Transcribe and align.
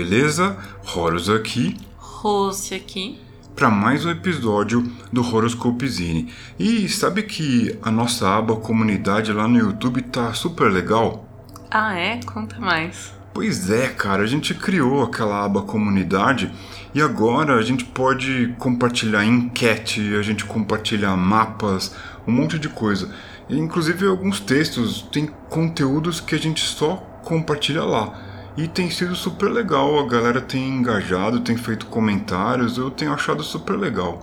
beleza? 0.00 0.56
Horus 0.96 1.28
aqui. 1.28 1.76
Rossi 1.98 2.74
aqui. 2.74 3.20
Para 3.54 3.68
mais 3.68 4.06
um 4.06 4.10
episódio 4.10 4.90
do 5.12 5.22
Horoscopezine. 5.22 6.32
E 6.58 6.88
sabe 6.88 7.22
que 7.22 7.78
a 7.82 7.90
nossa 7.90 8.26
aba 8.26 8.56
comunidade 8.56 9.30
lá 9.30 9.46
no 9.46 9.58
YouTube 9.58 10.00
tá 10.00 10.32
super 10.32 10.72
legal? 10.72 11.28
Ah, 11.70 11.94
é? 11.98 12.18
Conta 12.24 12.58
mais. 12.58 13.12
Pois 13.34 13.70
é, 13.70 13.88
cara, 13.88 14.22
a 14.22 14.26
gente 14.26 14.54
criou 14.54 15.02
aquela 15.02 15.44
aba 15.44 15.60
comunidade 15.60 16.50
e 16.94 17.02
agora 17.02 17.56
a 17.56 17.62
gente 17.62 17.84
pode 17.84 18.54
compartilhar 18.58 19.22
enquete, 19.22 20.14
a 20.16 20.22
gente 20.22 20.46
compartilha 20.46 21.14
mapas, 21.14 21.94
um 22.26 22.32
monte 22.32 22.58
de 22.58 22.70
coisa. 22.70 23.14
E, 23.50 23.58
inclusive 23.58 24.06
alguns 24.06 24.40
textos, 24.40 25.02
tem 25.12 25.26
conteúdos 25.50 26.20
que 26.20 26.34
a 26.34 26.38
gente 26.38 26.64
só 26.64 26.96
compartilha 27.22 27.84
lá. 27.84 28.29
E 28.56 28.66
tem 28.66 28.90
sido 28.90 29.14
super 29.14 29.50
legal, 29.50 29.98
a 29.98 30.06
galera 30.06 30.40
tem 30.40 30.68
engajado, 30.68 31.40
tem 31.40 31.56
feito 31.56 31.86
comentários, 31.86 32.76
eu 32.76 32.90
tenho 32.90 33.12
achado 33.12 33.42
super 33.42 33.78
legal. 33.78 34.18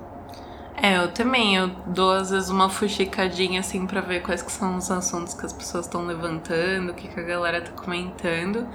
É, 0.80 0.98
eu 0.98 1.12
também, 1.12 1.56
eu 1.56 1.70
dou 1.88 2.12
às 2.12 2.30
vezes 2.30 2.50
uma 2.50 2.70
fuxicadinha 2.70 3.62
assim 3.62 3.88
para 3.88 4.00
ver 4.00 4.22
quais 4.22 4.44
que 4.44 4.52
são 4.52 4.78
os 4.78 4.92
assuntos 4.92 5.34
que 5.34 5.46
as 5.46 5.52
pessoas 5.52 5.86
estão 5.86 6.06
levantando, 6.06 6.92
o 6.92 6.94
que, 6.94 7.08
que 7.08 7.20
a 7.20 7.24
galera 7.24 7.62
tá 7.62 7.72
comentando. 7.72 8.68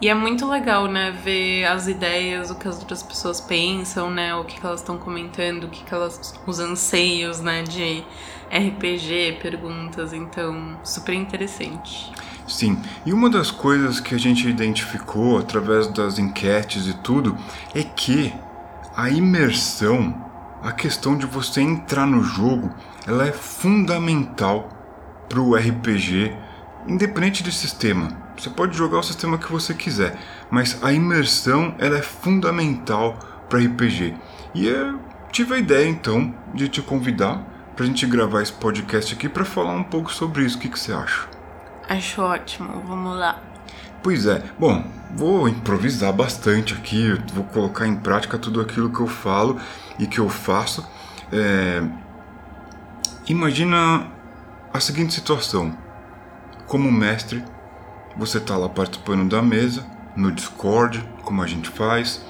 E 0.00 0.08
é 0.08 0.14
muito 0.14 0.46
legal, 0.46 0.86
né, 0.86 1.10
ver 1.10 1.64
as 1.64 1.88
ideias, 1.88 2.50
o 2.50 2.54
que 2.54 2.68
as 2.68 2.78
outras 2.78 3.02
pessoas 3.02 3.40
pensam, 3.40 4.10
né, 4.10 4.34
o 4.34 4.44
que, 4.44 4.60
que 4.60 4.64
elas 4.64 4.80
estão 4.80 4.96
comentando, 4.98 5.64
o 5.64 5.68
que, 5.68 5.82
que 5.82 5.92
elas. 5.92 6.34
os 6.46 6.60
anseios, 6.60 7.40
né, 7.40 7.62
de 7.62 8.04
RPG, 8.50 9.38
perguntas, 9.40 10.12
então, 10.12 10.78
super 10.84 11.14
interessante. 11.14 12.12
Sim, 12.48 12.80
e 13.04 13.12
uma 13.12 13.28
das 13.28 13.50
coisas 13.50 14.00
que 14.00 14.14
a 14.14 14.18
gente 14.18 14.48
identificou 14.48 15.38
através 15.38 15.86
das 15.88 16.18
enquetes 16.18 16.86
e 16.86 16.94
tudo 16.94 17.36
é 17.74 17.82
que 17.82 18.32
a 18.96 19.10
imersão, 19.10 20.14
a 20.62 20.72
questão 20.72 21.16
de 21.16 21.26
você 21.26 21.60
entrar 21.60 22.06
no 22.06 22.24
jogo, 22.24 22.74
ela 23.06 23.26
é 23.26 23.32
fundamental 23.32 24.70
para 25.28 25.40
o 25.40 25.54
RPG, 25.54 26.34
independente 26.86 27.42
de 27.42 27.52
sistema. 27.52 28.16
Você 28.36 28.48
pode 28.48 28.76
jogar 28.76 29.00
o 29.00 29.02
sistema 29.02 29.36
que 29.36 29.52
você 29.52 29.74
quiser, 29.74 30.18
mas 30.50 30.82
a 30.82 30.90
imersão 30.90 31.74
ela 31.78 31.98
é 31.98 32.02
fundamental 32.02 33.18
para 33.46 33.60
RPG. 33.60 34.14
E 34.54 34.66
eu 34.66 34.98
tive 35.30 35.54
a 35.54 35.58
ideia 35.58 35.86
então 35.86 36.34
de 36.54 36.66
te 36.68 36.80
convidar 36.80 37.44
para 37.76 37.84
a 37.84 37.86
gente 37.86 38.06
gravar 38.06 38.42
esse 38.42 38.52
podcast 38.52 39.14
aqui 39.14 39.28
para 39.28 39.44
falar 39.44 39.74
um 39.74 39.84
pouco 39.84 40.10
sobre 40.10 40.44
isso. 40.44 40.56
O 40.56 40.60
que, 40.60 40.68
que 40.68 40.78
você 40.78 40.92
acha? 40.92 41.37
Acho 41.88 42.20
ótimo, 42.20 42.82
vamos 42.86 43.16
lá. 43.16 43.40
Pois 44.02 44.26
é, 44.26 44.42
bom, 44.58 44.84
vou 45.16 45.48
improvisar 45.48 46.12
bastante 46.12 46.74
aqui, 46.74 47.18
vou 47.32 47.44
colocar 47.44 47.86
em 47.86 47.96
prática 47.96 48.38
tudo 48.38 48.60
aquilo 48.60 48.90
que 48.90 49.00
eu 49.00 49.06
falo 49.06 49.58
e 49.98 50.06
que 50.06 50.18
eu 50.18 50.28
faço. 50.28 50.86
É... 51.32 51.82
Imagina 53.26 54.06
a 54.72 54.80
seguinte 54.80 55.14
situação: 55.14 55.76
como 56.66 56.92
mestre, 56.92 57.42
você 58.16 58.36
está 58.36 58.56
lá 58.56 58.68
participando 58.68 59.28
da 59.28 59.40
mesa, 59.40 59.84
no 60.14 60.30
Discord, 60.30 61.02
como 61.22 61.42
a 61.42 61.46
gente 61.46 61.70
faz. 61.70 62.22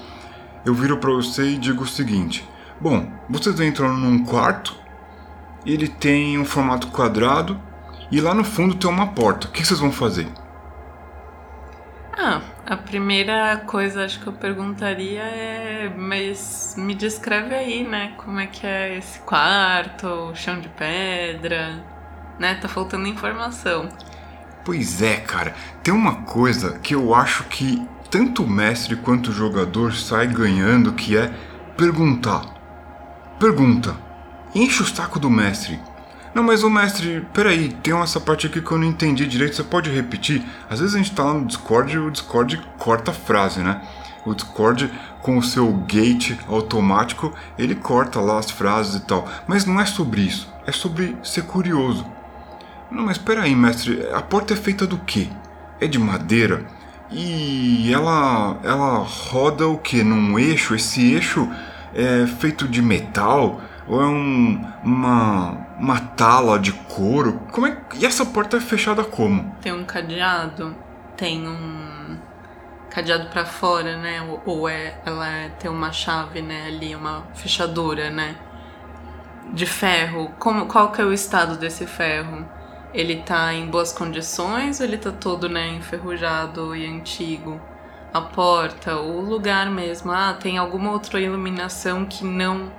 Eu 0.65 0.73
viro 0.73 0.97
para 0.97 1.11
você 1.11 1.51
e 1.51 1.57
digo 1.57 1.83
o 1.83 1.87
seguinte: 1.87 2.47
Bom, 2.79 3.11
vocês 3.29 3.59
entram 3.59 3.95
num 3.97 4.23
quarto, 4.23 4.73
ele 5.65 5.89
tem 5.89 6.39
um 6.39 6.45
formato 6.45 6.87
quadrado 6.87 7.59
e 8.11 8.19
lá 8.19 8.33
no 8.33 8.43
fundo 8.43 8.75
tem 8.75 8.89
uma 8.89 9.07
porta. 9.07 9.47
O 9.47 9.51
que 9.51 9.65
vocês 9.65 9.79
vão 9.79 9.91
fazer? 9.91 10.27
Ah, 12.21 12.41
a 12.65 12.75
primeira 12.75 13.57
coisa 13.65 14.03
acho 14.03 14.19
que 14.19 14.27
eu 14.27 14.33
perguntaria 14.33 15.21
é, 15.21 15.93
mas 15.95 16.75
me 16.77 16.93
descreve 16.93 17.55
aí, 17.55 17.83
né? 17.87 18.13
Como 18.17 18.39
é 18.39 18.47
que 18.47 18.67
é 18.67 18.97
esse 18.97 19.19
quarto, 19.19 20.31
chão 20.35 20.59
de 20.59 20.67
pedra, 20.69 21.83
né? 22.37 22.55
Tá 22.55 22.67
faltando 22.67 23.07
informação. 23.07 23.87
Pois 24.65 25.01
é, 25.01 25.17
cara. 25.17 25.55
Tem 25.81 25.93
uma 25.93 26.23
coisa 26.23 26.77
que 26.79 26.93
eu 26.93 27.15
acho 27.15 27.45
que 27.45 27.87
tanto 28.11 28.43
o 28.43 28.49
mestre 28.49 28.95
quanto 28.97 29.29
o 29.29 29.33
jogador 29.33 29.93
sai 29.93 30.27
ganhando, 30.27 30.93
que 30.93 31.15
é 31.15 31.33
perguntar. 31.77 32.41
Pergunta. 33.39 33.95
Enche 34.53 34.83
o 34.83 34.85
saco 34.85 35.19
do 35.19 35.29
mestre. 35.29 35.79
Não, 36.33 36.43
mas 36.43 36.63
o 36.63 36.69
mestre, 36.69 37.25
peraí, 37.33 37.69
tem 37.69 37.93
essa 37.99 38.19
parte 38.19 38.45
aqui 38.45 38.61
que 38.61 38.71
eu 38.71 38.77
não 38.77 38.85
entendi 38.85 39.25
direito, 39.25 39.55
você 39.55 39.63
pode 39.63 39.89
repetir? 39.89 40.43
Às 40.69 40.79
vezes 40.79 40.93
a 40.93 40.97
gente 40.99 41.11
tá 41.11 41.23
lá 41.23 41.33
no 41.33 41.45
Discord 41.45 41.93
e 41.93 41.97
o 41.97 42.11
Discord 42.11 42.61
corta 42.77 43.11
a 43.11 43.13
frase, 43.13 43.61
né? 43.61 43.81
O 44.25 44.35
Discord, 44.35 44.91
com 45.21 45.37
o 45.37 45.43
seu 45.43 45.71
gate 45.87 46.37
automático, 46.47 47.33
ele 47.57 47.73
corta 47.73 48.19
lá 48.19 48.37
as 48.37 48.51
frases 48.51 48.95
e 48.95 48.99
tal. 49.01 49.27
Mas 49.47 49.65
não 49.65 49.79
é 49.79 49.85
sobre 49.85 50.21
isso, 50.21 50.53
é 50.67 50.71
sobre 50.71 51.17
ser 51.23 51.43
curioso. 51.43 52.05
Não, 52.91 53.03
mas 53.03 53.17
peraí, 53.17 53.55
mestre, 53.55 54.07
a 54.13 54.21
porta 54.21 54.53
é 54.53 54.57
feita 54.57 54.85
do 54.85 54.97
quê? 54.97 55.29
É 55.79 55.87
de 55.87 55.97
madeira? 55.97 56.65
E 57.11 57.91
ela, 57.91 58.59
ela 58.63 58.97
roda 58.99 59.67
o 59.67 59.77
que? 59.77 60.03
Num 60.03 60.37
eixo? 60.37 60.75
Esse 60.75 61.13
eixo 61.13 61.49
é 61.93 62.27
feito 62.27 62.67
de 62.67 62.81
metal? 62.81 63.61
Ou 63.89 64.01
é 64.03 64.05
um, 64.05 64.63
uma, 64.83 65.67
uma 65.79 65.99
tala 65.99 66.59
de 66.59 66.71
couro? 66.71 67.41
Como 67.51 67.65
é, 67.65 67.75
e 67.95 68.05
essa 68.05 68.23
porta 68.23 68.57
é 68.57 68.59
fechada 68.59 69.03
como? 69.03 69.55
Tem 69.61 69.73
um 69.73 69.83
cadeado, 69.83 70.75
tem 71.17 71.47
um 71.47 72.17
cadeado 72.91 73.29
para 73.29 73.45
fora, 73.45 73.97
né? 73.97 74.21
Ou, 74.45 74.69
é, 74.69 74.99
ela 75.03 75.27
é, 75.27 75.49
tem 75.49 75.71
uma 75.71 75.91
chave, 75.91 76.39
né? 76.39 76.67
Ali, 76.67 76.95
uma 76.95 77.23
fechadura, 77.33 78.11
né? 78.11 78.35
De 79.53 79.65
ferro. 79.65 80.31
Como, 80.37 80.67
qual 80.67 80.91
que 80.91 81.01
é 81.01 81.05
o 81.05 81.11
estado 81.11 81.57
desse 81.57 81.87
ferro? 81.87 82.47
Ele 82.93 83.17
tá 83.17 83.51
em 83.53 83.67
boas 83.67 83.91
condições 83.91 84.79
ou 84.79 84.85
ele 84.85 84.97
tá 84.97 85.11
todo, 85.11 85.47
né, 85.47 85.67
enferrujado 85.69 86.75
e 86.75 86.87
antigo? 86.87 87.59
A 88.11 88.21
porta, 88.21 88.97
o 88.97 89.21
lugar 89.21 89.69
mesmo. 89.69 90.11
Ah, 90.11 90.35
tem 90.39 90.57
alguma 90.57 90.91
outra 90.91 91.19
iluminação 91.19 92.05
que 92.05 92.23
não 92.23 92.71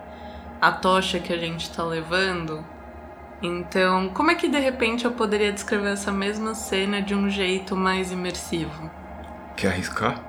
a 0.61 0.71
tocha 0.71 1.19
que 1.19 1.33
a 1.33 1.39
gente 1.39 1.63
está 1.63 1.83
levando. 1.83 2.65
Então, 3.43 4.11
como 4.11 4.31
é 4.31 4.35
que 4.35 4.49
de 4.49 4.59
repente 4.59 5.05
eu 5.05 5.13
poderia 5.13 5.51
descrever 5.51 5.93
essa 5.93 6.13
mesma 6.13 6.55
cena 6.55 7.01
de 7.01 7.15
um 7.15 7.31
jeito 7.31 7.75
mais 7.75 8.13
imersivo? 8.13 8.91
Quer 9.57 9.69
arriscar? 9.69 10.21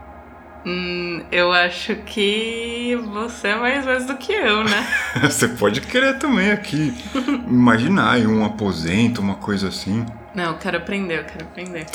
Hum, 0.66 1.24
eu 1.32 1.52
acho 1.52 1.96
que 1.96 2.96
você 3.12 3.50
é 3.50 3.56
mais 3.56 3.84
vezes 3.84 4.08
do 4.08 4.16
que 4.16 4.32
eu, 4.32 4.64
né? 4.64 4.88
você 5.24 5.48
pode 5.48 5.82
querer 5.82 6.20
também 6.20 6.52
aqui 6.52 6.94
imaginar 7.48 8.20
um 8.20 8.46
aposento, 8.46 9.22
uma 9.22 9.36
coisa 9.36 9.70
assim. 9.70 10.06
Não, 10.36 10.52
eu 10.52 10.58
quero 10.58 10.78
aprender, 10.78 11.20
eu 11.20 11.26
quero 11.26 11.46
aprender. 11.46 11.86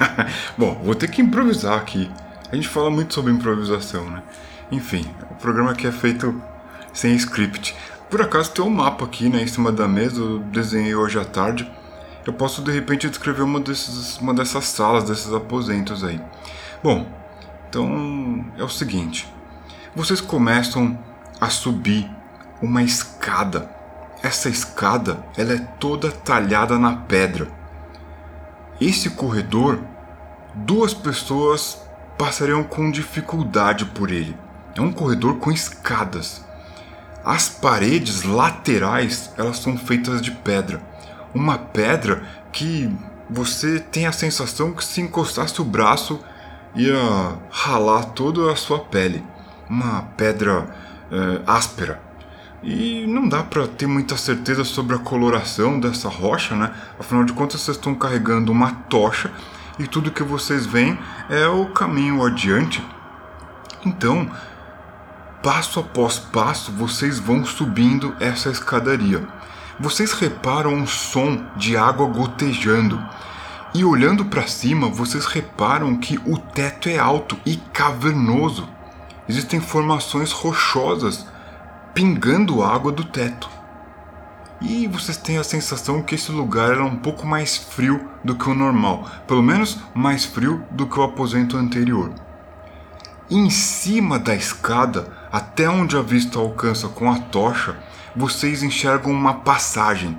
Bom, 0.58 0.74
vou 0.82 0.94
ter 0.94 1.08
que 1.08 1.22
improvisar 1.22 1.78
aqui. 1.78 2.10
A 2.50 2.56
gente 2.56 2.68
fala 2.68 2.90
muito 2.90 3.14
sobre 3.14 3.32
improvisação, 3.32 4.10
né? 4.10 4.22
Enfim, 4.70 5.06
o 5.30 5.34
programa 5.36 5.70
aqui 5.70 5.86
é 5.86 5.92
feito 5.92 6.42
sem 6.92 7.14
script. 7.14 7.74
Por 8.10 8.22
acaso 8.22 8.50
tem 8.52 8.64
um 8.64 8.70
mapa 8.70 9.04
aqui 9.04 9.28
né, 9.28 9.42
em 9.42 9.46
cima 9.46 9.70
da 9.70 9.86
mesa, 9.86 10.20
eu 10.20 10.38
desenhei 10.38 10.94
hoje 10.94 11.18
à 11.18 11.24
tarde. 11.24 11.70
Eu 12.26 12.32
posso 12.32 12.62
de 12.62 12.70
repente 12.70 13.08
descrever 13.08 13.42
uma, 13.42 13.60
desses, 13.60 14.18
uma 14.18 14.34
dessas 14.34 14.64
salas, 14.66 15.04
desses 15.04 15.32
aposentos 15.32 16.04
aí. 16.04 16.20
Bom, 16.82 17.06
então 17.68 18.44
é 18.56 18.64
o 18.64 18.68
seguinte: 18.68 19.26
vocês 19.94 20.20
começam 20.20 20.98
a 21.40 21.50
subir 21.50 22.10
uma 22.62 22.82
escada. 22.82 23.70
Essa 24.22 24.48
escada 24.48 25.24
ela 25.36 25.52
é 25.52 25.58
toda 25.78 26.10
talhada 26.10 26.78
na 26.78 26.96
pedra. 26.96 27.48
Esse 28.80 29.10
corredor, 29.10 29.80
duas 30.54 30.92
pessoas 30.92 31.80
passariam 32.16 32.64
com 32.64 32.90
dificuldade 32.90 33.84
por 33.86 34.10
ele. 34.10 34.36
É 34.76 34.80
um 34.80 34.92
corredor 34.92 35.36
com 35.36 35.50
escadas. 35.50 36.44
As 37.24 37.48
paredes 37.48 38.22
laterais, 38.22 39.32
elas 39.36 39.58
são 39.58 39.76
feitas 39.76 40.20
de 40.22 40.30
pedra. 40.30 40.80
Uma 41.34 41.58
pedra 41.58 42.22
que 42.52 42.90
você 43.28 43.78
tem 43.78 44.06
a 44.06 44.12
sensação 44.12 44.72
que 44.72 44.84
se 44.84 45.00
encostasse 45.00 45.60
o 45.60 45.64
braço 45.64 46.20
ia 46.74 47.36
ralar 47.50 48.04
toda 48.06 48.50
a 48.50 48.56
sua 48.56 48.78
pele. 48.78 49.22
Uma 49.68 50.02
pedra 50.16 50.66
é, 51.10 51.42
áspera. 51.46 52.00
E 52.62 53.06
não 53.06 53.28
dá 53.28 53.42
para 53.42 53.68
ter 53.68 53.86
muita 53.86 54.16
certeza 54.16 54.64
sobre 54.64 54.96
a 54.96 54.98
coloração 54.98 55.78
dessa 55.78 56.08
rocha, 56.08 56.56
né? 56.56 56.72
Afinal 56.98 57.24
de 57.24 57.32
contas, 57.32 57.60
vocês 57.60 57.76
estão 57.76 57.94
carregando 57.94 58.50
uma 58.50 58.72
tocha 58.72 59.30
e 59.78 59.86
tudo 59.86 60.10
que 60.10 60.24
vocês 60.24 60.66
veem 60.66 60.98
é 61.30 61.46
o 61.46 61.66
caminho 61.66 62.24
adiante. 62.24 62.84
Então, 63.86 64.28
passo 65.42 65.80
após 65.80 66.18
passo, 66.18 66.72
vocês 66.72 67.18
vão 67.18 67.44
subindo 67.44 68.14
essa 68.20 68.50
escadaria. 68.50 69.26
Vocês 69.78 70.12
reparam 70.12 70.74
um 70.74 70.86
som 70.86 71.44
de 71.56 71.76
água 71.76 72.06
gotejando. 72.06 73.00
E 73.74 73.84
olhando 73.84 74.24
para 74.24 74.46
cima, 74.46 74.88
vocês 74.88 75.26
reparam 75.26 75.96
que 75.96 76.18
o 76.26 76.38
teto 76.38 76.88
é 76.88 76.98
alto 76.98 77.38
e 77.46 77.56
cavernoso. 77.56 78.68
Existem 79.28 79.60
formações 79.60 80.32
rochosas 80.32 81.26
pingando 81.94 82.62
água 82.62 82.90
do 82.90 83.04
teto. 83.04 83.48
E 84.60 84.88
vocês 84.88 85.16
têm 85.16 85.38
a 85.38 85.44
sensação 85.44 86.02
que 86.02 86.16
esse 86.16 86.32
lugar 86.32 86.72
era 86.72 86.84
um 86.84 86.96
pouco 86.96 87.24
mais 87.24 87.56
frio 87.56 88.08
do 88.24 88.34
que 88.34 88.48
o 88.48 88.54
normal, 88.54 89.08
pelo 89.26 89.42
menos 89.42 89.78
mais 89.94 90.24
frio 90.24 90.64
do 90.70 90.86
que 90.86 90.98
o 90.98 91.02
aposento 91.04 91.56
anterior. 91.56 92.12
Em 93.30 93.50
cima 93.50 94.18
da 94.18 94.34
escada, 94.34 95.17
até 95.30 95.68
onde 95.68 95.96
a 95.96 96.02
vista 96.02 96.38
alcança 96.38 96.88
com 96.88 97.10
a 97.10 97.18
tocha, 97.18 97.76
vocês 98.16 98.62
enxergam 98.62 99.12
uma 99.12 99.34
passagem. 99.34 100.18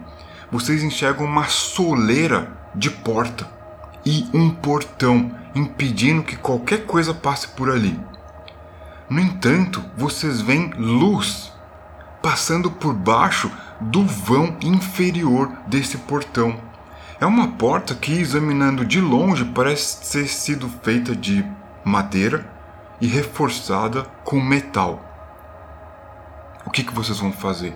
Vocês 0.52 0.84
enxergam 0.84 1.26
uma 1.26 1.46
soleira 1.48 2.52
de 2.74 2.90
porta 2.90 3.50
e 4.06 4.28
um 4.34 4.50
portão 4.50 5.32
impedindo 5.54 6.24
que 6.24 6.36
qualquer 6.36 6.86
coisa 6.86 7.14
passe 7.14 7.48
por 7.50 7.70
ali. 7.70 8.00
No 9.10 9.20
entanto, 9.20 9.84
vocês 9.98 10.42
veem 10.42 10.72
luz 10.78 11.52
passando 12.22 12.70
por 12.70 12.94
baixo 12.94 13.52
do 13.80 14.06
vão 14.06 14.56
inferior 14.62 15.52
desse 15.68 15.98
portão. 15.98 16.60
É 17.20 17.26
uma 17.26 17.50
porta 17.50 17.96
que, 17.96 18.14
examinando 18.14 18.86
de 18.86 19.02
longe, 19.02 19.46
parece 19.46 20.12
ter 20.12 20.28
sido 20.28 20.70
feita 20.84 21.16
de 21.16 21.46
madeira 21.84 22.59
e 23.02 23.08
reforçada 23.08 24.04
com 24.24 24.40
metal. 24.42 25.06
O 26.66 26.70
que, 26.70 26.84
que 26.84 26.94
vocês 26.94 27.20
vão 27.20 27.32
fazer? 27.32 27.76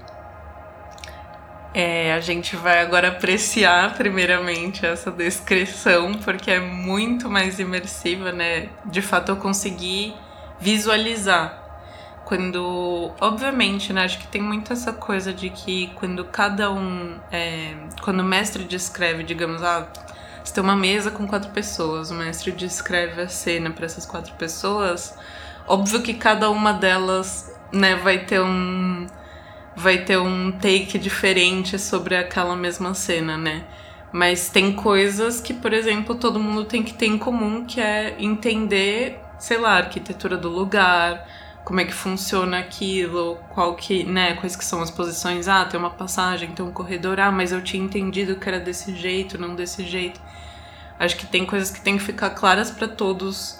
É, 1.73 2.13
a 2.13 2.19
gente 2.19 2.55
vai 2.55 2.81
agora 2.81 3.07
apreciar 3.07 3.95
primeiramente 3.95 4.85
essa 4.85 5.09
descrição, 5.09 6.13
porque 6.13 6.51
é 6.51 6.59
muito 6.59 7.27
mais 7.29 7.57
imersiva, 7.57 8.31
né? 8.31 8.69
De 8.85 9.01
fato, 9.01 9.31
eu 9.31 9.37
consegui 9.37 10.13
visualizar. 10.59 11.61
Quando, 12.25 13.11
obviamente, 13.19 13.91
né? 13.91 14.03
Acho 14.03 14.19
que 14.19 14.27
tem 14.27 14.41
muito 14.41 14.71
essa 14.71 14.93
coisa 14.93 15.33
de 15.33 15.49
que 15.49 15.91
quando 15.95 16.23
cada 16.25 16.71
um. 16.71 17.19
É, 17.31 17.73
quando 18.01 18.19
o 18.19 18.23
mestre 18.23 18.63
descreve, 18.65 19.23
digamos, 19.23 19.63
ah, 19.63 19.87
você 20.43 20.53
tem 20.53 20.63
uma 20.63 20.75
mesa 20.75 21.09
com 21.09 21.27
quatro 21.27 21.51
pessoas, 21.51 22.11
o 22.11 22.15
mestre 22.15 22.51
descreve 22.51 23.21
a 23.21 23.27
cena 23.27 23.71
para 23.71 23.85
essas 23.85 24.05
quatro 24.05 24.33
pessoas, 24.33 25.17
óbvio 25.67 26.01
que 26.01 26.13
cada 26.13 26.49
uma 26.49 26.73
delas, 26.73 27.51
né, 27.71 27.95
vai 27.95 28.19
ter 28.25 28.41
um 28.41 29.07
vai 29.75 29.97
ter 29.99 30.17
um 30.19 30.51
take 30.51 30.99
diferente 30.99 31.79
sobre 31.79 32.15
aquela 32.15 32.55
mesma 32.55 32.93
cena, 32.93 33.37
né? 33.37 33.63
Mas 34.11 34.49
tem 34.49 34.71
coisas 34.73 35.41
que, 35.41 35.53
por 35.53 35.73
exemplo, 35.73 36.13
todo 36.13 36.39
mundo 36.39 36.65
tem 36.65 36.83
que 36.83 36.93
ter 36.93 37.07
em 37.07 37.17
comum, 37.17 37.65
que 37.65 37.81
é 37.81 38.15
entender, 38.19 39.19
sei 39.39 39.57
lá, 39.57 39.71
a 39.71 39.77
arquitetura 39.77 40.37
do 40.37 40.49
lugar, 40.49 41.27
como 41.63 41.79
é 41.79 41.85
que 41.85 41.93
funciona 41.93 42.59
aquilo, 42.59 43.37
qual 43.49 43.75
que, 43.75 44.03
né, 44.03 44.33
quais 44.35 44.55
que 44.55 44.65
são 44.65 44.81
as 44.81 44.91
posições, 44.91 45.47
ah, 45.47 45.63
tem 45.65 45.79
uma 45.79 45.89
passagem, 45.89 46.51
tem 46.51 46.65
um 46.65 46.71
corredor, 46.71 47.19
ah, 47.19 47.31
mas 47.31 47.51
eu 47.51 47.61
tinha 47.61 47.83
entendido 47.83 48.35
que 48.35 48.49
era 48.49 48.59
desse 48.59 48.93
jeito, 48.95 49.37
não 49.37 49.55
desse 49.55 49.85
jeito. 49.85 50.19
Acho 50.99 51.15
que 51.15 51.25
tem 51.25 51.45
coisas 51.45 51.71
que 51.71 51.81
tem 51.81 51.97
que 51.97 52.03
ficar 52.03 52.31
claras 52.31 52.69
para 52.69 52.87
todos 52.87 53.59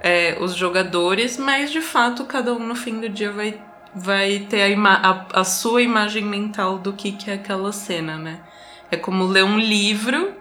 é, 0.00 0.36
os 0.40 0.54
jogadores, 0.54 1.36
mas 1.38 1.70
de 1.70 1.80
fato 1.80 2.24
cada 2.24 2.52
um 2.52 2.66
no 2.66 2.74
fim 2.74 3.00
do 3.00 3.08
dia 3.08 3.32
vai 3.32 3.60
vai 3.94 4.40
ter 4.40 4.62
a, 4.62 4.92
a, 4.92 5.40
a, 5.40 5.44
sua 5.44 5.82
imagem 5.82 6.22
mental 6.22 6.78
do 6.78 6.92
que, 6.92 7.10
que 7.10 7.30
é 7.30 7.34
aquela 7.34 7.72
cena, 7.72 8.16
né? 8.16 8.38
É 8.90 8.96
como 8.96 9.24
ler 9.24 9.44
um 9.44 9.58
livro, 9.58 10.34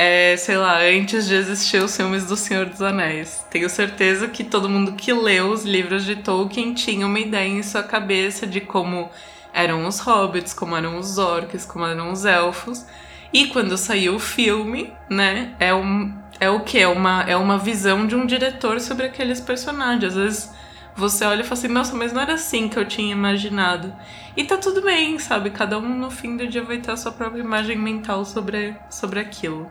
é, 0.00 0.36
sei 0.36 0.56
lá, 0.56 0.78
antes 0.78 1.26
de 1.26 1.34
existir 1.34 1.82
os 1.82 1.96
filmes 1.96 2.24
do 2.24 2.36
Senhor 2.36 2.66
dos 2.66 2.80
Anéis. 2.80 3.44
Tenho 3.50 3.68
certeza 3.68 4.28
que 4.28 4.44
todo 4.44 4.68
mundo 4.68 4.92
que 4.92 5.12
leu 5.12 5.50
os 5.50 5.64
livros 5.64 6.04
de 6.04 6.14
Tolkien 6.14 6.72
tinha 6.72 7.04
uma 7.04 7.18
ideia 7.18 7.48
em 7.48 7.64
sua 7.64 7.82
cabeça 7.82 8.46
de 8.46 8.60
como 8.60 9.10
eram 9.52 9.88
os 9.88 9.98
hobbits, 9.98 10.54
como 10.54 10.76
eram 10.76 10.98
os 10.98 11.18
orcs, 11.18 11.64
como 11.64 11.84
eram 11.84 12.12
os 12.12 12.24
elfos. 12.24 12.86
E 13.32 13.48
quando 13.48 13.76
saiu 13.76 14.14
o 14.14 14.20
filme, 14.20 14.92
né, 15.10 15.56
é, 15.58 15.74
um, 15.74 16.16
é 16.38 16.48
o 16.48 16.60
que? 16.60 16.78
É 16.78 16.86
uma, 16.86 17.24
é 17.24 17.36
uma 17.36 17.58
visão 17.58 18.06
de 18.06 18.14
um 18.14 18.24
diretor 18.24 18.80
sobre 18.80 19.04
aqueles 19.04 19.40
personagens. 19.40 20.04
Às 20.04 20.14
vezes 20.14 20.54
você 20.94 21.24
olha 21.24 21.40
e 21.40 21.42
fala 21.42 21.58
assim, 21.58 21.66
nossa, 21.66 21.96
mas 21.96 22.12
não 22.12 22.22
era 22.22 22.34
assim 22.34 22.68
que 22.68 22.78
eu 22.78 22.84
tinha 22.84 23.10
imaginado. 23.10 23.92
E 24.36 24.44
tá 24.44 24.58
tudo 24.58 24.80
bem, 24.80 25.18
sabe? 25.18 25.50
Cada 25.50 25.76
um 25.76 25.88
no 25.88 26.08
fim 26.08 26.36
do 26.36 26.46
dia 26.46 26.62
vai 26.62 26.78
ter 26.78 26.92
a 26.92 26.96
sua 26.96 27.10
própria 27.10 27.40
imagem 27.40 27.76
mental 27.76 28.24
sobre, 28.24 28.76
sobre 28.88 29.18
aquilo. 29.18 29.68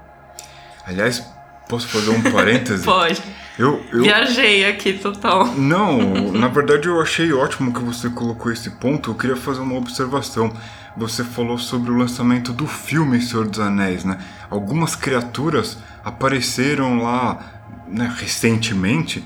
Aliás, 0.88 1.22
posso 1.68 1.86
fazer 1.89 2.12
um 2.12 2.31
parêntese? 2.31 2.84
Pode. 2.86 3.22
Eu, 3.60 3.84
eu... 3.92 4.04
Viajei 4.04 4.66
aqui 4.66 4.94
total. 4.94 5.48
Não, 5.48 6.31
na 6.31 6.48
verdade 6.48 6.88
eu 6.88 7.01
achei 7.01 7.34
ótimo 7.34 7.74
que 7.74 7.81
você 7.81 8.10
colocou 8.10 8.51
esse 8.51 8.69
ponto. 8.69 9.12
Eu 9.12 9.16
queria 9.16 9.36
fazer 9.36 9.60
uma 9.60 9.75
observação. 9.75 10.54
Você 10.95 11.24
falou 11.24 11.57
sobre 11.57 11.92
o 11.92 11.98
lançamento 11.98 12.54
do 12.54 12.66
filme 12.66 13.22
Senhor 13.22 13.48
dos 13.48 13.60
Anéis, 13.60 14.06
né? 14.06 14.18
Algumas 14.50 14.95
criaturas 14.95 15.78
apareceram 16.06 17.04
lá 17.04 17.84
né, 17.88 18.12
recentemente 18.18 19.24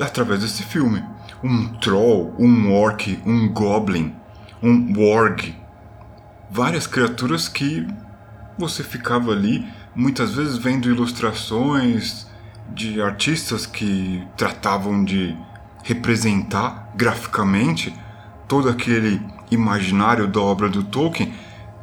através 0.00 0.40
desse 0.40 0.62
filme. 0.62 1.04
Um 1.42 1.68
troll, 1.74 2.34
um 2.38 2.72
orc, 2.72 3.20
um 3.26 3.52
goblin, 3.52 4.14
um 4.62 4.94
warg. 4.96 5.54
Várias 6.50 6.86
criaturas 6.86 7.46
que 7.48 7.86
você 8.56 8.82
ficava 8.82 9.32
ali, 9.32 9.66
muitas 9.94 10.34
vezes 10.34 10.56
vendo 10.56 10.90
ilustrações 10.90 12.26
de 12.68 13.00
artistas 13.00 13.66
que 13.66 14.26
tratavam 14.36 15.04
de 15.04 15.36
representar 15.82 16.90
graficamente 16.94 17.94
todo 18.48 18.68
aquele 18.68 19.20
imaginário 19.50 20.26
da 20.26 20.40
obra 20.40 20.68
do 20.68 20.82
Tolkien. 20.82 21.32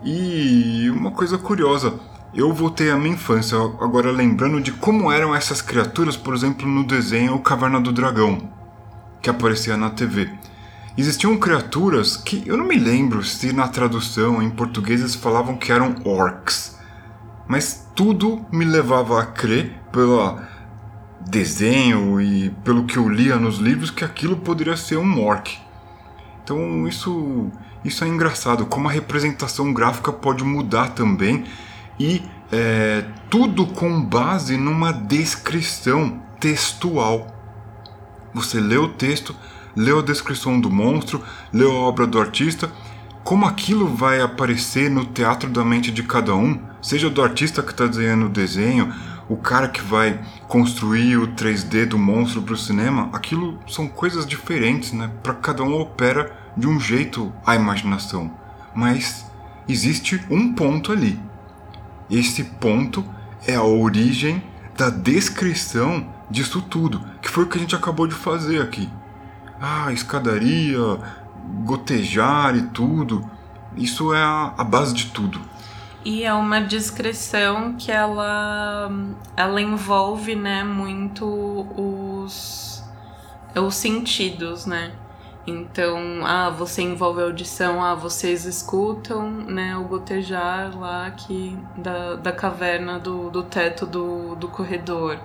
E 0.03 0.89
uma 0.89 1.11
coisa 1.11 1.37
curiosa, 1.37 1.93
eu 2.33 2.51
voltei 2.53 2.89
à 2.89 2.97
minha 2.97 3.13
infância, 3.13 3.57
agora 3.57 4.11
lembrando 4.11 4.59
de 4.59 4.71
como 4.71 5.11
eram 5.11 5.35
essas 5.35 5.61
criaturas, 5.61 6.17
por 6.17 6.33
exemplo, 6.33 6.67
no 6.67 6.83
desenho 6.83 7.37
Caverna 7.39 7.79
do 7.79 7.91
Dragão, 7.91 8.49
que 9.21 9.29
aparecia 9.29 9.77
na 9.77 9.89
TV. 9.89 10.29
Existiam 10.97 11.37
criaturas 11.37 12.17
que 12.17 12.43
eu 12.45 12.57
não 12.57 12.65
me 12.65 12.77
lembro 12.77 13.23
se 13.23 13.53
na 13.53 13.67
tradução 13.67 14.41
em 14.41 14.49
português 14.49 14.99
eles 14.99 15.15
falavam 15.15 15.55
que 15.55 15.71
eram 15.71 15.95
orcs, 16.03 16.77
mas 17.51 17.85
tudo 17.93 18.45
me 18.49 18.63
levava 18.63 19.21
a 19.21 19.25
crer 19.25 19.73
pelo 19.91 20.39
desenho 21.19 22.21
e 22.21 22.49
pelo 22.63 22.85
que 22.85 22.95
eu 22.95 23.09
lia 23.09 23.35
nos 23.35 23.57
livros 23.57 23.91
que 23.91 24.05
aquilo 24.05 24.37
poderia 24.37 24.77
ser 24.77 24.95
um 24.95 25.21
orc. 25.21 25.59
Então 26.41 26.87
isso 26.87 27.51
isso 27.83 28.05
é 28.05 28.07
engraçado, 28.07 28.65
como 28.67 28.87
a 28.87 28.91
representação 28.91 29.73
gráfica 29.73 30.13
pode 30.13 30.45
mudar 30.45 30.91
também 30.91 31.43
e 31.99 32.21
é, 32.53 33.03
tudo 33.29 33.67
com 33.67 34.01
base 34.01 34.55
numa 34.55 34.93
descrição 34.93 36.21
textual. 36.39 37.27
Você 38.33 38.61
lê 38.61 38.77
o 38.77 38.87
texto, 38.87 39.35
lê 39.75 39.91
a 39.91 40.01
descrição 40.01 40.57
do 40.57 40.69
monstro, 40.69 41.21
lê 41.51 41.65
a 41.65 41.69
obra 41.69 42.07
do 42.07 42.17
artista, 42.17 42.71
como 43.31 43.45
aquilo 43.45 43.87
vai 43.87 44.19
aparecer 44.19 44.91
no 44.91 45.05
teatro 45.05 45.49
da 45.49 45.63
mente 45.63 45.89
de 45.89 46.03
cada 46.03 46.35
um, 46.35 46.59
seja 46.81 47.09
do 47.09 47.23
artista 47.23 47.63
que 47.63 47.71
está 47.71 47.87
desenhando 47.87 48.25
o 48.25 48.29
desenho, 48.29 48.93
o 49.29 49.37
cara 49.37 49.69
que 49.69 49.79
vai 49.81 50.19
construir 50.49 51.15
o 51.15 51.29
3D 51.29 51.85
do 51.85 51.97
monstro 51.97 52.41
para 52.41 52.55
o 52.55 52.57
cinema, 52.57 53.09
aquilo 53.13 53.57
são 53.69 53.87
coisas 53.87 54.25
diferentes, 54.25 54.91
né? 54.91 55.09
Para 55.23 55.33
cada 55.33 55.63
um 55.63 55.79
opera 55.79 56.37
de 56.57 56.67
um 56.67 56.77
jeito 56.77 57.31
a 57.45 57.55
imaginação, 57.55 58.29
mas 58.75 59.25
existe 59.65 60.21
um 60.29 60.53
ponto 60.53 60.91
ali 60.91 61.17
esse 62.09 62.43
ponto 62.43 63.05
é 63.47 63.55
a 63.55 63.63
origem 63.63 64.43
da 64.77 64.89
descrição 64.89 66.05
disso 66.29 66.61
tudo, 66.61 67.01
que 67.21 67.29
foi 67.29 67.45
o 67.45 67.47
que 67.47 67.57
a 67.57 67.61
gente 67.61 67.73
acabou 67.73 68.05
de 68.05 68.13
fazer 68.13 68.61
aqui. 68.61 68.89
Ah, 69.61 69.93
escadaria, 69.93 70.77
gotejar 71.63 72.55
e 72.55 72.63
tudo. 72.63 73.29
Isso 73.75 74.13
é 74.13 74.21
a, 74.21 74.53
a 74.57 74.63
base 74.63 74.93
de 74.93 75.07
tudo. 75.07 75.41
E 76.03 76.23
é 76.23 76.33
uma 76.33 76.59
descrição 76.59 77.75
que 77.77 77.91
ela, 77.91 78.91
ela 79.37 79.61
envolve 79.61 80.35
né, 80.35 80.63
muito 80.63 81.25
os, 81.77 82.83
os 83.55 83.75
sentidos, 83.75 84.65
né? 84.65 84.93
Então, 85.45 86.21
ah, 86.23 86.49
você 86.49 86.83
envolve 86.83 87.21
a 87.21 87.25
audição, 87.25 87.83
ah, 87.83 87.95
vocês 87.95 88.45
escutam, 88.45 89.29
né, 89.29 89.75
o 89.75 89.83
gotejar 89.83 90.77
lá 90.77 91.07
aqui 91.07 91.57
da, 91.75 92.15
da 92.15 92.31
caverna 92.31 92.99
do, 92.99 93.29
do 93.29 93.43
teto 93.43 93.85
do, 93.85 94.35
do 94.35 94.47
corredor. 94.47 95.19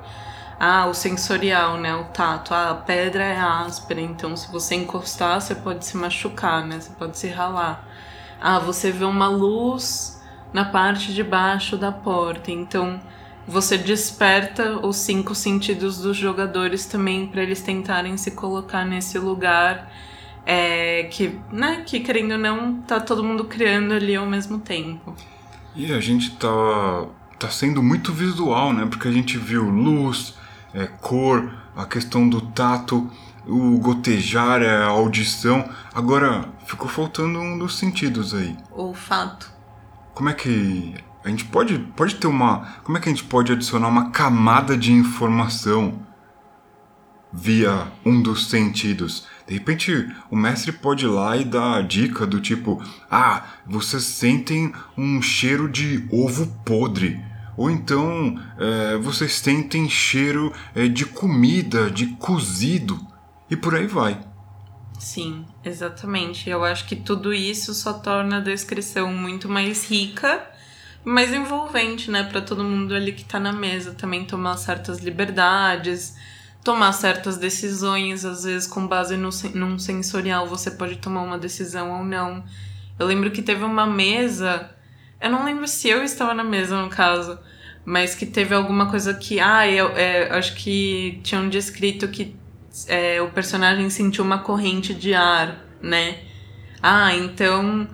Ah, 0.59 0.87
o 0.87 0.95
sensorial, 0.95 1.79
né, 1.79 1.95
o 1.95 2.05
tato. 2.05 2.55
Ah, 2.55 2.71
a 2.71 2.75
pedra 2.75 3.25
é 3.25 3.39
áspera, 3.39 4.01
então 4.01 4.37
se 4.37 4.51
você 4.51 4.75
encostar, 4.75 5.41
você 5.41 5.55
pode 5.55 5.85
se 5.85 5.97
machucar, 5.97 6.67
né, 6.67 6.81
você 6.81 6.91
pode 6.99 7.19
se 7.19 7.29
ralar. 7.29 7.87
Ah, 8.41 8.59
você 8.59 8.91
vê 8.91 9.05
uma 9.05 9.29
luz 9.29 10.23
na 10.53 10.65
parte 10.65 11.13
de 11.13 11.23
baixo 11.23 11.77
da 11.77 11.93
porta. 11.93 12.51
Então 12.51 13.01
você 13.47 13.79
desperta 13.79 14.85
os 14.85 14.97
cinco 14.97 15.35
sentidos 15.35 15.99
dos 15.99 16.17
jogadores 16.17 16.87
também 16.87 17.27
para 17.27 17.43
eles 17.43 17.61
tentarem 17.61 18.17
se 18.17 18.33
colocar 18.33 18.85
nesse 18.85 19.19
lugar 19.19 19.91
é, 20.45 21.05
que, 21.05 21.39
né, 21.53 21.83
que 21.85 22.01
querendo 22.01 22.33
ou 22.33 22.39
não, 22.39 22.81
tá 22.83 23.01
todo 23.01 23.23
mundo 23.23 23.45
criando 23.45 23.93
ali 23.93 24.15
ao 24.15 24.27
mesmo 24.27 24.59
tempo. 24.59 25.15
E 25.75 25.93
a 25.93 26.01
gente 26.01 26.31
tá, 26.37 27.07
tá 27.39 27.51
sendo 27.51 27.83
muito 27.83 28.13
visual, 28.13 28.73
né? 28.73 28.87
Porque 28.87 29.09
a 29.09 29.13
gente 29.13 29.37
viu 29.37 29.69
luz, 29.69 30.35
é, 30.77 30.87
cor, 30.87 31.51
a 31.75 31.87
questão 31.87 32.29
do 32.29 32.41
tato, 32.41 33.11
o 33.47 33.79
gotejar, 33.79 34.61
é, 34.61 34.77
a 34.77 34.89
audição. 34.89 35.67
Agora, 35.95 36.51
ficou 36.67 36.87
faltando 36.87 37.41
um 37.41 37.59
dos 37.59 37.79
sentidos 37.79 38.35
aí. 38.35 38.55
O 38.71 38.83
olfato. 38.83 39.51
Como 40.15 40.29
é 40.29 40.35
que 40.35 40.95
a 41.25 41.31
gente 41.31 41.47
pode, 41.47 41.79
pode 41.97 42.17
ter 42.17 42.27
uma. 42.27 42.77
Como 42.85 42.99
é 42.99 43.01
que 43.01 43.09
a 43.09 43.13
gente 43.13 43.25
pode 43.25 43.53
adicionar 43.53 43.89
uma 43.89 44.11
camada 44.11 44.77
de 44.77 44.93
informação 44.93 46.07
via 47.33 47.91
um 48.05 48.21
dos 48.21 48.49
sentidos? 48.51 49.27
De 49.47 49.55
repente, 49.55 50.15
o 50.31 50.37
mestre 50.37 50.73
pode 50.73 51.07
ir 51.07 51.09
lá 51.09 51.37
e 51.37 51.45
dar 51.45 51.77
a 51.77 51.83
dica 51.83 52.27
do 52.27 52.39
tipo: 52.39 52.83
Ah, 53.11 53.45
vocês 53.67 54.05
sentem 54.05 54.75
um 54.97 55.23
cheiro 55.23 55.69
de 55.71 56.07
ovo 56.13 56.47
podre. 56.65 57.19
Ou 57.57 57.71
então, 57.71 58.41
é, 58.59 58.97
vocês 58.99 59.35
sentem 59.35 59.89
cheiro 59.89 60.53
é, 60.75 60.89
de 60.89 61.07
comida, 61.07 61.91
de 61.91 62.07
cozido. 62.17 63.01
E 63.51 63.57
por 63.57 63.75
aí 63.75 63.87
vai. 63.87 64.21
Sim, 64.99 65.45
exatamente. 65.65 66.51
Eu 66.51 66.65
acho 66.65 66.87
que 66.87 66.97
tudo 66.97 67.33
isso 67.33 67.73
só 67.75 67.93
torna 67.93 68.39
a 68.39 68.41
descrição 68.41 69.13
muito 69.13 69.49
mais 69.49 69.89
rica 69.89 70.55
mais 71.07 71.33
envolvente, 71.33 72.11
né, 72.11 72.25
para 72.25 72.41
todo 72.41 72.65
mundo 72.65 72.93
ali 72.93 73.13
que 73.13 73.25
tá 73.25 73.39
na 73.39 73.53
mesa 73.53 73.95
também 73.95 74.25
tomar 74.25 74.57
certas 74.57 74.99
liberdades, 74.99 76.17
tomar 76.65 76.91
certas 76.91 77.37
decisões, 77.37 78.25
às 78.25 78.43
vezes 78.43 78.67
com 78.67 78.89
base 78.89 79.17
no, 79.17 79.31
num 79.55 79.79
sensorial 79.79 80.49
você 80.49 80.69
pode 80.69 80.97
tomar 80.97 81.23
uma 81.23 81.39
decisão 81.39 81.97
ou 81.97 82.05
não. 82.05 82.43
Eu 82.99 83.07
lembro 83.07 83.31
que 83.31 83.41
teve 83.41 83.63
uma 83.63 83.87
mesa, 83.87 84.69
eu 85.21 85.31
não 85.31 85.45
lembro 85.45 85.67
se 85.67 85.89
eu 85.89 86.03
estava 86.03 86.35
na 86.35 86.45
mesa 86.45 86.81
no 86.81 86.89
caso, 86.89 87.39
mas 87.85 88.15
que 88.15 88.27
teve 88.27 88.55
alguma 88.55 88.91
coisa 88.91 89.15
que, 89.15 89.41
ah, 89.41 89.69
eu 89.69 89.89
é, 89.97 90.29
acho 90.37 90.55
que 90.55 91.21
tinham 91.23 91.49
descrito 91.49 92.09
que 92.09 92.35
é, 92.89 93.21
o 93.23 93.31
personagem 93.31 93.89
sentiu 93.89 94.25
uma 94.25 94.39
corrente 94.39 94.93
de 94.93 95.15
ar, 95.15 95.65
né? 95.81 96.19
Ah, 96.83 97.15
então 97.15 97.89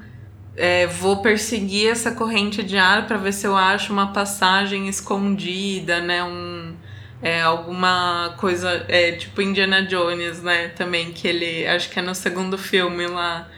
é, 0.57 0.87
vou 0.87 1.23
perseguir 1.23 1.91
essa 1.91 2.13
corrente 2.13 2.63
de 2.63 2.77
ar 2.77 3.07
para 3.07 3.17
ver 3.17 3.33
se 3.33 3.47
eu 3.47 3.57
acho 3.57 3.93
uma 3.93 4.13
passagem 4.13 4.89
escondida, 4.89 6.01
né? 6.01 6.23
Um, 6.25 6.75
é, 7.23 7.41
alguma 7.41 8.35
coisa, 8.39 8.85
é, 8.89 9.13
tipo 9.13 9.41
Indiana 9.41 9.83
Jones, 9.83 10.43
né? 10.43 10.69
Também, 10.69 11.13
que 11.13 11.29
ele, 11.29 11.67
acho 11.67 11.89
que 11.91 11.99
é 11.99 12.03
no 12.03 12.15
segundo 12.15 12.59
filme 12.59 13.07
lá, 13.07 13.49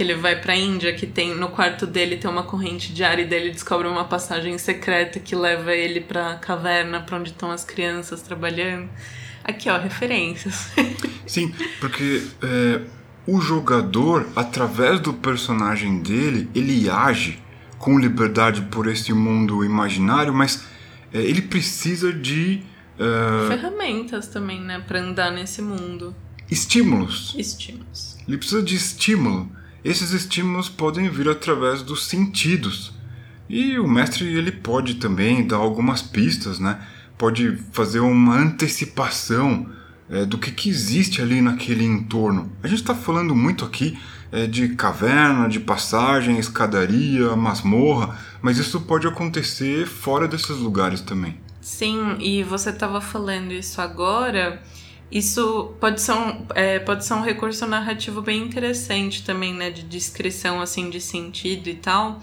que 0.00 0.04
ele 0.04 0.14
vai 0.14 0.40
pra 0.40 0.56
Índia, 0.56 0.94
que 0.94 1.06
tem 1.06 1.36
no 1.36 1.50
quarto 1.50 1.86
dele 1.86 2.16
tem 2.16 2.30
uma 2.30 2.42
corrente 2.42 2.90
de 2.90 3.04
ar 3.04 3.18
e 3.18 3.26
dele 3.26 3.50
descobre 3.50 3.86
uma 3.86 4.06
passagem 4.06 4.56
secreta 4.56 5.20
que 5.20 5.36
leva 5.36 5.74
ele 5.74 6.00
pra 6.00 6.36
caverna, 6.36 7.02
pra 7.02 7.18
onde 7.18 7.32
estão 7.32 7.50
as 7.50 7.64
crianças 7.64 8.22
trabalhando. 8.22 8.88
Aqui, 9.44 9.68
ó, 9.68 9.76
referências. 9.78 10.70
Sim, 11.28 11.52
porque 11.80 12.22
é, 12.42 12.80
o 13.26 13.42
jogador, 13.42 14.26
através 14.34 15.00
do 15.00 15.12
personagem 15.12 15.98
dele, 15.98 16.48
ele 16.54 16.88
age 16.88 17.38
com 17.78 17.98
liberdade 17.98 18.62
por 18.70 18.86
esse 18.86 19.12
mundo 19.12 19.62
imaginário, 19.62 20.32
mas 20.32 20.64
é, 21.12 21.18
ele 21.18 21.42
precisa 21.42 22.10
de 22.10 22.62
Uh, 22.96 23.48
Ferramentas 23.48 24.28
também, 24.28 24.60
né? 24.60 24.78
Pra 24.86 25.00
andar 25.00 25.30
nesse 25.30 25.62
mundo. 25.62 26.14
Estímulos. 26.50 27.34
Estímulos. 27.38 28.18
Ele 28.28 28.36
precisa 28.36 28.62
de 28.62 28.74
estímulo. 28.74 29.50
Esses 29.84 30.12
estímulos 30.12 30.68
podem 30.68 31.08
vir 31.08 31.28
através 31.28 31.82
dos 31.82 32.06
sentidos. 32.06 32.92
E 33.48 33.78
o 33.78 33.88
mestre 33.88 34.26
ele 34.26 34.52
pode 34.52 34.94
também 34.94 35.46
dar 35.46 35.56
algumas 35.56 36.02
pistas, 36.02 36.58
né? 36.58 36.80
Pode 37.18 37.58
fazer 37.72 38.00
uma 38.00 38.36
antecipação 38.36 39.66
é, 40.08 40.24
do 40.24 40.38
que, 40.38 40.50
que 40.50 40.68
existe 40.68 41.22
ali 41.22 41.40
naquele 41.40 41.84
entorno. 41.84 42.52
A 42.62 42.68
gente 42.68 42.80
está 42.80 42.94
falando 42.94 43.34
muito 43.34 43.64
aqui 43.64 43.98
é, 44.32 44.46
de 44.46 44.70
caverna, 44.70 45.48
de 45.48 45.60
passagem, 45.60 46.38
escadaria, 46.38 47.34
masmorra, 47.34 48.16
mas 48.40 48.58
isso 48.58 48.80
pode 48.82 49.06
acontecer 49.06 49.86
fora 49.86 50.28
desses 50.28 50.56
lugares 50.56 51.00
também. 51.00 51.38
Sim, 51.60 52.16
e 52.20 52.42
você 52.42 52.70
estava 52.70 53.00
falando 53.00 53.52
isso 53.52 53.80
agora. 53.80 54.62
Isso 55.10 55.74
pode 55.80 56.00
ser, 56.00 56.12
um, 56.12 56.46
é, 56.54 56.78
pode 56.78 57.04
ser 57.04 57.14
um 57.14 57.22
recurso 57.22 57.66
narrativo 57.66 58.22
bem 58.22 58.42
interessante 58.42 59.24
também, 59.24 59.52
né? 59.52 59.70
De 59.70 59.82
descrição, 59.82 60.60
assim, 60.60 60.88
de 60.88 61.00
sentido 61.00 61.68
e 61.68 61.74
tal. 61.74 62.22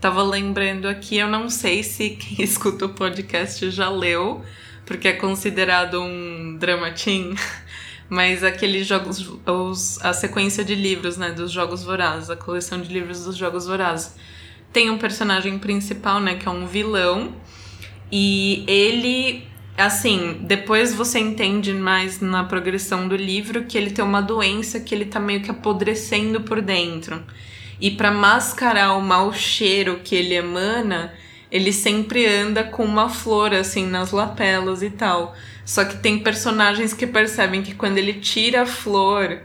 Tava 0.00 0.22
lembrando 0.22 0.86
aqui, 0.86 1.16
eu 1.16 1.26
não 1.26 1.50
sei 1.50 1.82
se 1.82 2.10
quem 2.10 2.42
escuta 2.44 2.86
o 2.86 2.90
podcast 2.90 3.68
já 3.70 3.90
leu, 3.90 4.44
porque 4.86 5.08
é 5.08 5.12
considerado 5.12 6.00
um 6.00 6.56
dramatim, 6.56 7.34
mas 8.08 8.44
aqueles 8.44 8.86
jogos, 8.86 9.28
os, 9.44 10.00
a 10.04 10.12
sequência 10.12 10.64
de 10.64 10.76
livros, 10.76 11.16
né? 11.16 11.32
Dos 11.32 11.50
Jogos 11.50 11.82
Vorazes, 11.82 12.30
a 12.30 12.36
coleção 12.36 12.80
de 12.80 12.92
livros 12.92 13.24
dos 13.24 13.36
Jogos 13.36 13.66
Vorazes. 13.66 14.14
Tem 14.72 14.90
um 14.90 14.98
personagem 14.98 15.58
principal, 15.58 16.20
né? 16.20 16.36
Que 16.36 16.46
é 16.46 16.50
um 16.50 16.66
vilão 16.66 17.34
e 18.10 18.64
ele, 18.66 19.47
assim, 19.78 20.38
depois 20.42 20.94
você 20.94 21.18
entende 21.18 21.72
mais 21.72 22.20
na 22.20 22.44
progressão 22.44 23.06
do 23.06 23.16
livro 23.16 23.64
que 23.64 23.78
ele 23.78 23.90
tem 23.90 24.04
uma 24.04 24.20
doença 24.20 24.80
que 24.80 24.94
ele 24.94 25.04
tá 25.04 25.20
meio 25.20 25.40
que 25.40 25.50
apodrecendo 25.50 26.40
por 26.40 26.60
dentro. 26.60 27.22
E 27.80 27.92
para 27.92 28.10
mascarar 28.10 28.94
o 28.94 29.00
mau 29.00 29.32
cheiro 29.32 30.00
que 30.02 30.16
ele 30.16 30.34
emana, 30.34 31.14
ele 31.50 31.72
sempre 31.72 32.26
anda 32.26 32.64
com 32.64 32.84
uma 32.84 33.08
flor 33.08 33.54
assim 33.54 33.86
nas 33.86 34.10
lapelas 34.10 34.82
e 34.82 34.90
tal. 34.90 35.34
Só 35.64 35.84
que 35.84 35.98
tem 35.98 36.18
personagens 36.18 36.92
que 36.92 37.06
percebem 37.06 37.62
que 37.62 37.74
quando 37.74 37.98
ele 37.98 38.14
tira 38.14 38.62
a 38.62 38.66
flor, 38.66 39.40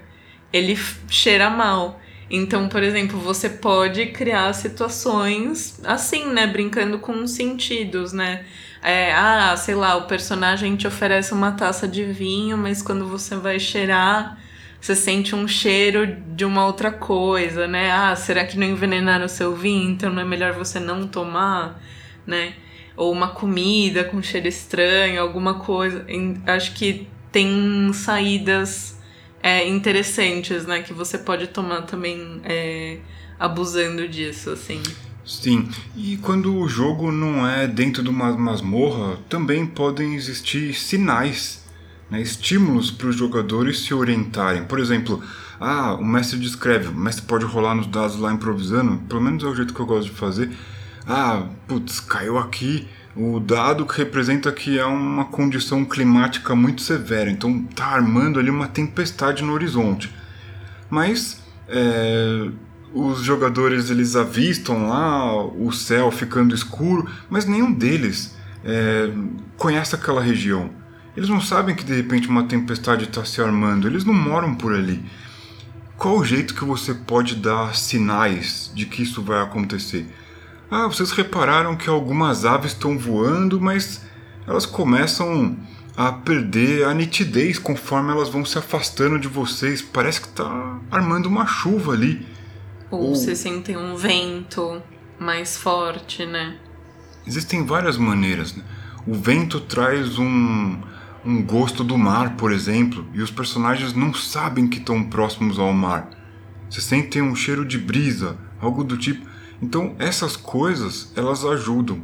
ele 0.52 0.78
cheira 1.10 1.50
mal. 1.50 2.00
Então, 2.30 2.68
por 2.68 2.82
exemplo, 2.82 3.20
você 3.20 3.50
pode 3.50 4.08
criar 4.08 4.52
situações 4.54 5.80
assim, 5.84 6.28
né? 6.32 6.48
Brincando 6.48 6.98
com 6.98 7.28
sentidos, 7.28 8.12
né? 8.14 8.46
É, 8.84 9.14
ah, 9.14 9.56
sei 9.56 9.76
lá, 9.76 9.96
o 9.96 10.08
personagem 10.08 10.76
te 10.76 10.86
oferece 10.86 11.34
uma 11.34 11.54
taça 11.54 11.88
de 11.88 12.04
vinho, 12.04 12.58
mas 12.58 12.82
quando 12.82 13.08
você 13.08 13.34
vai 13.38 13.58
cheirar, 13.58 14.38
você 14.80 14.94
sente 14.94 15.34
um 15.34 15.48
cheiro 15.48 16.18
de 16.36 16.44
uma 16.44 16.66
outra 16.66 16.92
coisa, 16.92 17.66
né? 17.66 17.90
Ah, 17.90 18.14
será 18.18 18.46
que 18.46 18.58
não 18.58 18.68
envenenaram 18.68 19.26
o 19.26 19.30
seu 19.30 19.56
vinho? 19.56 19.92
Então 19.92 20.12
não 20.12 20.22
é 20.22 20.26
melhor 20.26 20.52
você 20.52 20.82
não 20.82 21.08
tomar, 21.08 21.82
né? 22.28 22.56
Ou 22.98 23.10
uma 23.10 23.30
comida 23.30 24.04
com 24.04 24.22
cheiro 24.22 24.50
estranho, 24.50 25.22
alguma 25.22 25.54
coisa. 25.60 26.06
Acho 26.46 26.74
que 26.74 27.08
tem 27.32 27.90
saídas 27.94 29.00
é, 29.42 29.66
interessantes, 29.66 30.66
né? 30.66 30.82
Que 30.82 30.92
você 30.92 31.18
pode 31.18 31.48
tomar 31.48 31.84
também 31.84 32.42
é, 32.44 32.98
abusando 33.40 34.06
disso, 34.10 34.50
assim. 34.50 34.84
Sim, 35.26 35.70
e 35.96 36.18
quando 36.18 36.54
o 36.54 36.68
jogo 36.68 37.12
não 37.12 37.48
é 37.48 37.66
dentro 37.66 38.04
de 38.04 38.10
uma 38.10 38.36
masmorra, 38.38 39.18
também 39.30 39.66
podem 39.66 40.16
existir 40.16 40.74
sinais, 40.74 41.64
né, 42.12 42.22
estímulos 42.22 42.92
para 42.92 43.08
os 43.08 43.16
jogadores 43.16 43.80
se 43.80 43.94
orientarem. 43.94 44.66
Por 44.66 44.80
exemplo, 44.80 45.24
ah, 45.60 45.94
o 45.94 46.04
mestre 46.04 46.38
descreve, 46.38 46.90
o 46.90 46.94
mestre 46.94 47.26
pode 47.26 47.46
rolar 47.46 47.74
nos 47.74 47.88
dados 47.88 48.18
lá 48.18 48.34
improvisando, 48.34 48.98
pelo 49.08 49.22
menos 49.22 49.44
é 49.44 49.48
o 49.48 49.56
jeito 49.56 49.74
que 49.74 49.80
eu 49.80 49.86
gosto 49.86 50.10
de 50.12 50.16
fazer. 50.16 50.52
Ah, 51.08 51.48
putz, 51.68 52.02
caiu 52.02 52.38
aqui 52.38 52.86
o 53.16 53.40
dado 53.40 53.86
que 53.86 53.98
representa 53.98 54.52
que 54.52 54.78
é 54.78 54.86
uma 54.86 55.26
condição 55.26 55.86
climática 55.86 56.54
muito 56.54 56.82
severa, 56.82 57.30
então 57.30 57.64
tá 57.76 57.86
armando 57.86 58.40
ali 58.40 58.50
uma 58.50 58.68
tempestade 58.68 59.42
no 59.42 59.54
horizonte. 59.54 60.14
Mas 60.90 61.42
é, 61.68 62.50
os 62.94 63.22
jogadores 63.22 63.90
eles 63.90 64.16
avistam 64.16 64.88
lá 64.88 65.44
o 65.44 65.72
céu 65.72 66.12
ficando 66.12 66.54
escuro, 66.54 67.10
mas 67.30 67.46
nenhum 67.46 67.72
deles 67.72 68.36
é, 68.64 69.10
conhece 69.58 69.96
aquela 69.96 70.22
região. 70.22 70.70
Eles 71.16 71.30
não 71.30 71.42
sabem 71.42 71.76
que 71.76 71.84
de 71.84 71.96
repente 71.96 72.28
uma 72.28 72.44
tempestade 72.44 73.06
está 73.06 73.26
se 73.26 73.42
armando, 73.42 73.88
eles 73.88 74.06
não 74.06 74.14
moram 74.14 74.56
por 74.56 74.74
ali. 74.74 75.04
Qual 75.98 76.18
o 76.18 76.26
jeito 76.26 76.56
que 76.56 76.66
você 76.66 76.94
pode 76.94 77.36
dar 77.36 77.76
sinais 77.76 78.72
de 78.74 78.86
que 78.86 79.04
isso 79.04 79.22
vai 79.22 79.42
acontecer? 79.42 80.08
Ah, 80.70 80.88
vocês 80.88 81.12
repararam 81.12 81.76
que 81.76 81.90
algumas 81.90 82.46
aves 82.46 82.72
estão 82.72 82.98
voando, 82.98 83.62
mas 83.62 84.02
elas 84.48 84.66
começam 84.66 85.56
a 85.96 86.12
perder 86.12 86.86
a 86.86 86.94
nitidez 86.94 87.60
conforme 87.60 88.12
elas 88.12 88.30
vão 88.30 88.44
se 88.44 88.58
afastando 88.58 89.20
de 89.20 89.28
vocês. 89.28 89.82
Parece 89.82 90.22
que 90.22 90.28
está 90.28 90.80
armando 90.92 91.28
uma 91.28 91.46
chuva 91.46 91.94
ali. 91.94 92.26
Ou, 92.94 93.06
Ou... 93.06 93.16
você 93.16 93.36
sente 93.36 93.76
um 93.76 93.96
vento 93.96 94.80
mais 95.20 95.58
forte, 95.58 96.28
né? 96.28 96.58
Existem 97.26 97.66
várias 97.66 97.98
maneiras. 97.98 98.56
Né? 98.56 98.64
O 99.08 99.16
vento 99.16 99.60
traz 99.60 100.20
um, 100.20 100.78
um 101.26 101.42
gosto 101.42 101.84
do 101.84 101.98
mar, 101.98 102.38
por 102.38 102.52
exemplo, 102.52 103.04
e 103.12 103.22
os 103.22 103.32
personagens 103.32 103.96
não 103.96 104.14
sabem 104.14 104.68
que 104.68 104.78
estão 104.78 105.04
próximos 105.04 105.58
ao 105.58 105.74
mar. 105.74 106.08
Você 106.70 106.82
sente 106.82 107.20
um 107.20 107.36
cheiro 107.36 107.66
de 107.66 107.80
brisa, 107.80 108.38
algo 108.62 108.84
do 108.84 108.96
tipo. 108.96 109.26
Então 109.60 109.96
essas 109.98 110.36
coisas 110.36 111.12
elas 111.16 111.44
ajudam. 111.44 112.04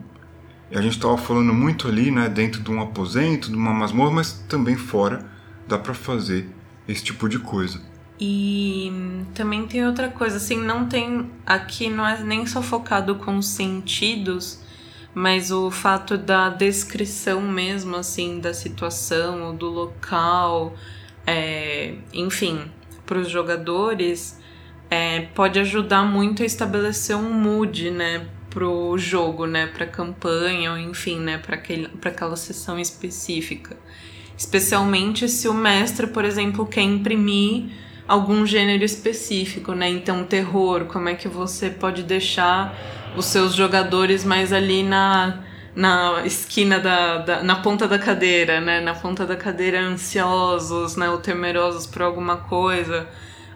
E 0.72 0.78
a 0.78 0.82
gente 0.82 0.94
estava 0.96 1.18
falando 1.18 1.54
muito 1.54 1.88
ali, 1.88 2.10
né, 2.10 2.28
dentro 2.30 2.62
de 2.62 2.72
um 2.72 2.82
aposento, 2.82 3.50
de 3.50 3.56
uma 3.56 3.74
masmorra, 3.74 4.12
mas 4.12 4.32
também 4.48 4.76
fora 4.76 5.24
dá 5.68 5.78
para 5.78 5.94
fazer 5.94 6.50
esse 6.88 7.04
tipo 7.04 7.30
de 7.30 7.38
coisa. 7.38 7.80
E 8.20 8.92
também 9.34 9.66
tem 9.66 9.86
outra 9.86 10.10
coisa, 10.10 10.38
assim, 10.38 10.58
não 10.58 10.88
tem. 10.88 11.30
Aqui 11.46 11.90
não 11.90 12.06
é 12.06 12.22
nem 12.22 12.46
só 12.46 12.62
focado 12.62 13.16
com 13.16 13.42
sentidos, 13.42 14.62
mas 15.14 15.52
o 15.52 15.72
fato 15.72 16.18
da 16.18 16.50
descrição 16.50 17.42
mesmo, 17.42 17.96
assim, 17.96 18.40
da 18.40 18.54
situação 18.54 19.44
ou 19.44 19.54
do 19.54 19.68
local, 19.68 20.76
é, 21.26 21.96
enfim, 22.14 22.70
para 23.06 23.20
os 23.20 23.30
jogadores, 23.30 24.38
é, 24.90 25.22
pode 25.34 25.58
ajudar 25.60 26.04
muito 26.04 26.44
a 26.44 26.46
estabelecer 26.46 27.16
um 27.16 27.32
mood, 27.32 27.90
né? 27.92 28.28
pro 28.50 28.98
jogo, 28.98 29.46
né, 29.46 29.68
pra 29.68 29.86
campanha, 29.86 30.72
ou 30.72 30.78
enfim, 30.78 31.20
né, 31.20 31.38
para 31.38 31.56
aquela 31.56 32.36
sessão 32.36 32.80
específica. 32.80 33.78
Especialmente 34.38 35.28
se 35.30 35.48
o 35.48 35.54
mestre, 35.54 36.08
por 36.08 36.26
exemplo, 36.26 36.66
quer 36.66 36.82
imprimir 36.82 37.70
algum 38.10 38.44
gênero 38.44 38.84
específico, 38.84 39.74
né? 39.74 39.88
Então, 39.88 40.24
terror, 40.24 40.86
como 40.86 41.10
é 41.10 41.14
que 41.14 41.28
você 41.28 41.70
pode 41.70 42.02
deixar 42.02 42.76
os 43.16 43.26
seus 43.26 43.54
jogadores 43.54 44.26
mais 44.26 44.52
ali 44.52 44.82
na, 44.82 45.44
na 45.76 46.24
esquina 46.26 46.80
da, 46.80 47.20
da, 47.20 47.44
na 47.44 47.58
ponta 47.58 47.88
da 47.88 48.00
cadeira, 48.00 48.60
né? 48.60 48.82
Na 48.82 48.96
ponta 48.96 49.28
da 49.28 49.36
cadeira 49.36 49.80
ansiosos, 49.80 50.96
né? 50.96 51.08
Ou 51.08 51.20
temerosos 51.20 51.86
por 51.86 52.02
alguma 52.02 52.38
coisa, 52.38 53.08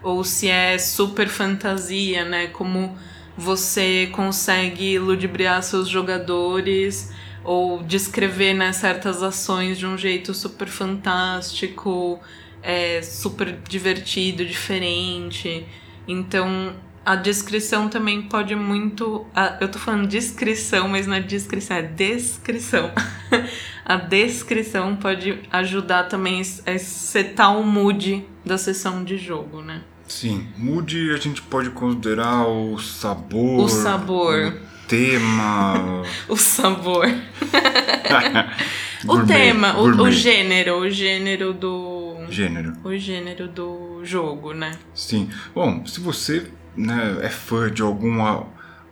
ou 0.04 0.22
se 0.22 0.48
é 0.48 0.78
super 0.78 1.26
fantasia, 1.26 2.24
né? 2.24 2.46
Como 2.46 2.96
você 3.36 4.08
consegue 4.12 5.00
ludibriar 5.00 5.64
seus 5.64 5.88
jogadores 5.88 7.12
ou 7.42 7.82
descrever 7.82 8.54
né, 8.54 8.72
certas 8.72 9.20
ações 9.20 9.76
de 9.76 9.84
um 9.84 9.98
jeito 9.98 10.32
super 10.32 10.68
fantástico 10.68 12.20
é 12.64 13.02
super 13.02 13.58
divertido, 13.68 14.44
diferente. 14.44 15.66
Então 16.08 16.74
a 17.04 17.14
descrição 17.14 17.88
também 17.88 18.22
pode 18.22 18.56
muito. 18.56 19.26
A, 19.34 19.58
eu 19.60 19.68
tô 19.70 19.78
falando 19.78 20.08
descrição, 20.08 20.88
mas 20.88 21.06
não 21.06 21.14
é 21.14 21.20
descrição, 21.20 21.76
é 21.76 21.82
descrição. 21.82 22.90
a 23.84 23.96
descrição 23.96 24.96
pode 24.96 25.38
ajudar 25.50 26.04
também 26.04 26.40
a 26.40 26.78
setar 26.78 27.56
o 27.58 27.62
mood 27.62 28.24
da 28.44 28.56
sessão 28.56 29.04
de 29.04 29.18
jogo, 29.18 29.60
né? 29.60 29.82
Sim, 30.08 30.48
mood 30.56 31.10
a 31.10 31.16
gente 31.18 31.42
pode 31.42 31.70
considerar 31.70 32.46
o 32.46 32.78
sabor. 32.78 33.64
O 33.64 33.68
sabor. 33.68 34.54
O 34.54 34.86
tema. 34.88 36.02
o 36.28 36.36
sabor. 36.36 37.06
o 39.06 39.26
tema, 39.26 39.78
o, 39.78 40.02
o 40.02 40.10
gênero, 40.10 40.78
o 40.78 40.90
gênero 40.90 41.52
do 41.52 41.93
Gênero. 42.30 42.72
O 42.84 42.96
gênero 42.96 43.48
do 43.48 44.00
jogo, 44.04 44.52
né? 44.52 44.78
Sim. 44.94 45.28
Bom, 45.54 45.84
se 45.86 46.00
você 46.00 46.46
né, 46.76 47.18
é 47.22 47.28
fã 47.28 47.70
de 47.70 47.82
algum 47.82 48.20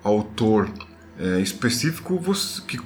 autor 0.03 0.69
é, 1.19 1.41
específico, 1.41 2.19
você, 2.19 2.63
que 2.63 2.79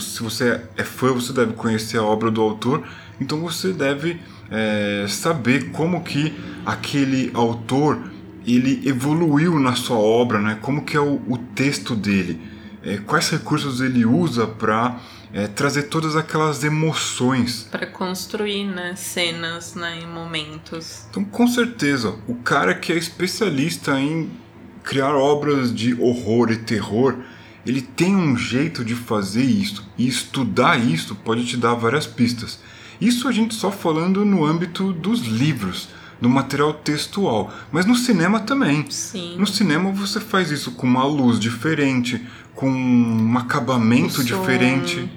se 0.00 0.22
você 0.22 0.60
é 0.76 0.84
fã, 0.84 1.12
você 1.12 1.32
deve 1.32 1.52
conhecer 1.52 1.98
a 1.98 2.02
obra 2.02 2.30
do 2.30 2.40
autor, 2.40 2.86
então 3.20 3.40
você 3.40 3.72
deve 3.72 4.20
é, 4.50 5.06
saber 5.08 5.70
como 5.70 6.02
que 6.02 6.34
aquele 6.64 7.30
autor 7.34 7.98
ele 8.46 8.86
evoluiu 8.86 9.58
na 9.58 9.74
sua 9.74 9.96
obra, 9.96 10.38
né? 10.38 10.58
Como 10.60 10.84
que 10.84 10.96
é 10.96 11.00
o, 11.00 11.20
o 11.28 11.38
texto 11.38 11.94
dele, 11.94 12.40
é, 12.82 12.98
quais 12.98 13.30
recursos 13.30 13.80
ele 13.80 14.04
usa 14.04 14.46
para 14.46 15.00
é, 15.34 15.48
trazer 15.48 15.84
todas 15.84 16.14
aquelas 16.14 16.62
emoções. 16.62 17.66
Para 17.68 17.86
construir 17.86 18.66
né, 18.66 18.94
cenas 18.94 19.74
né, 19.74 19.98
em 20.00 20.06
momentos. 20.06 21.06
Então, 21.10 21.24
com 21.24 21.48
certeza, 21.48 22.14
o 22.28 22.36
cara 22.36 22.72
que 22.72 22.92
é 22.92 22.96
especialista 22.96 23.98
em 23.98 24.30
criar 24.84 25.12
obras 25.16 25.74
de 25.74 26.00
horror 26.00 26.52
e 26.52 26.58
terror, 26.58 27.16
ele 27.66 27.82
tem 27.82 28.14
um 28.14 28.36
jeito 28.36 28.84
de 28.84 28.94
fazer 28.94 29.42
isso. 29.42 29.84
E 29.98 30.06
estudar 30.06 30.78
isso 30.78 31.16
pode 31.16 31.44
te 31.44 31.56
dar 31.56 31.74
várias 31.74 32.06
pistas. 32.06 32.60
Isso 33.00 33.26
a 33.26 33.32
gente 33.32 33.56
só 33.56 33.72
falando 33.72 34.24
no 34.24 34.44
âmbito 34.44 34.92
dos 34.92 35.22
livros, 35.22 35.88
do 36.20 36.28
material 36.28 36.72
textual, 36.72 37.52
mas 37.72 37.84
no 37.84 37.96
cinema 37.96 38.38
também. 38.38 38.88
Sim. 38.88 39.36
No 39.36 39.48
cinema 39.48 39.90
você 39.90 40.20
faz 40.20 40.52
isso 40.52 40.70
com 40.72 40.86
uma 40.86 41.04
luz 41.04 41.40
diferente, 41.40 42.24
com 42.54 42.70
um 42.70 43.36
acabamento 43.36 44.22
diferente 44.22 45.10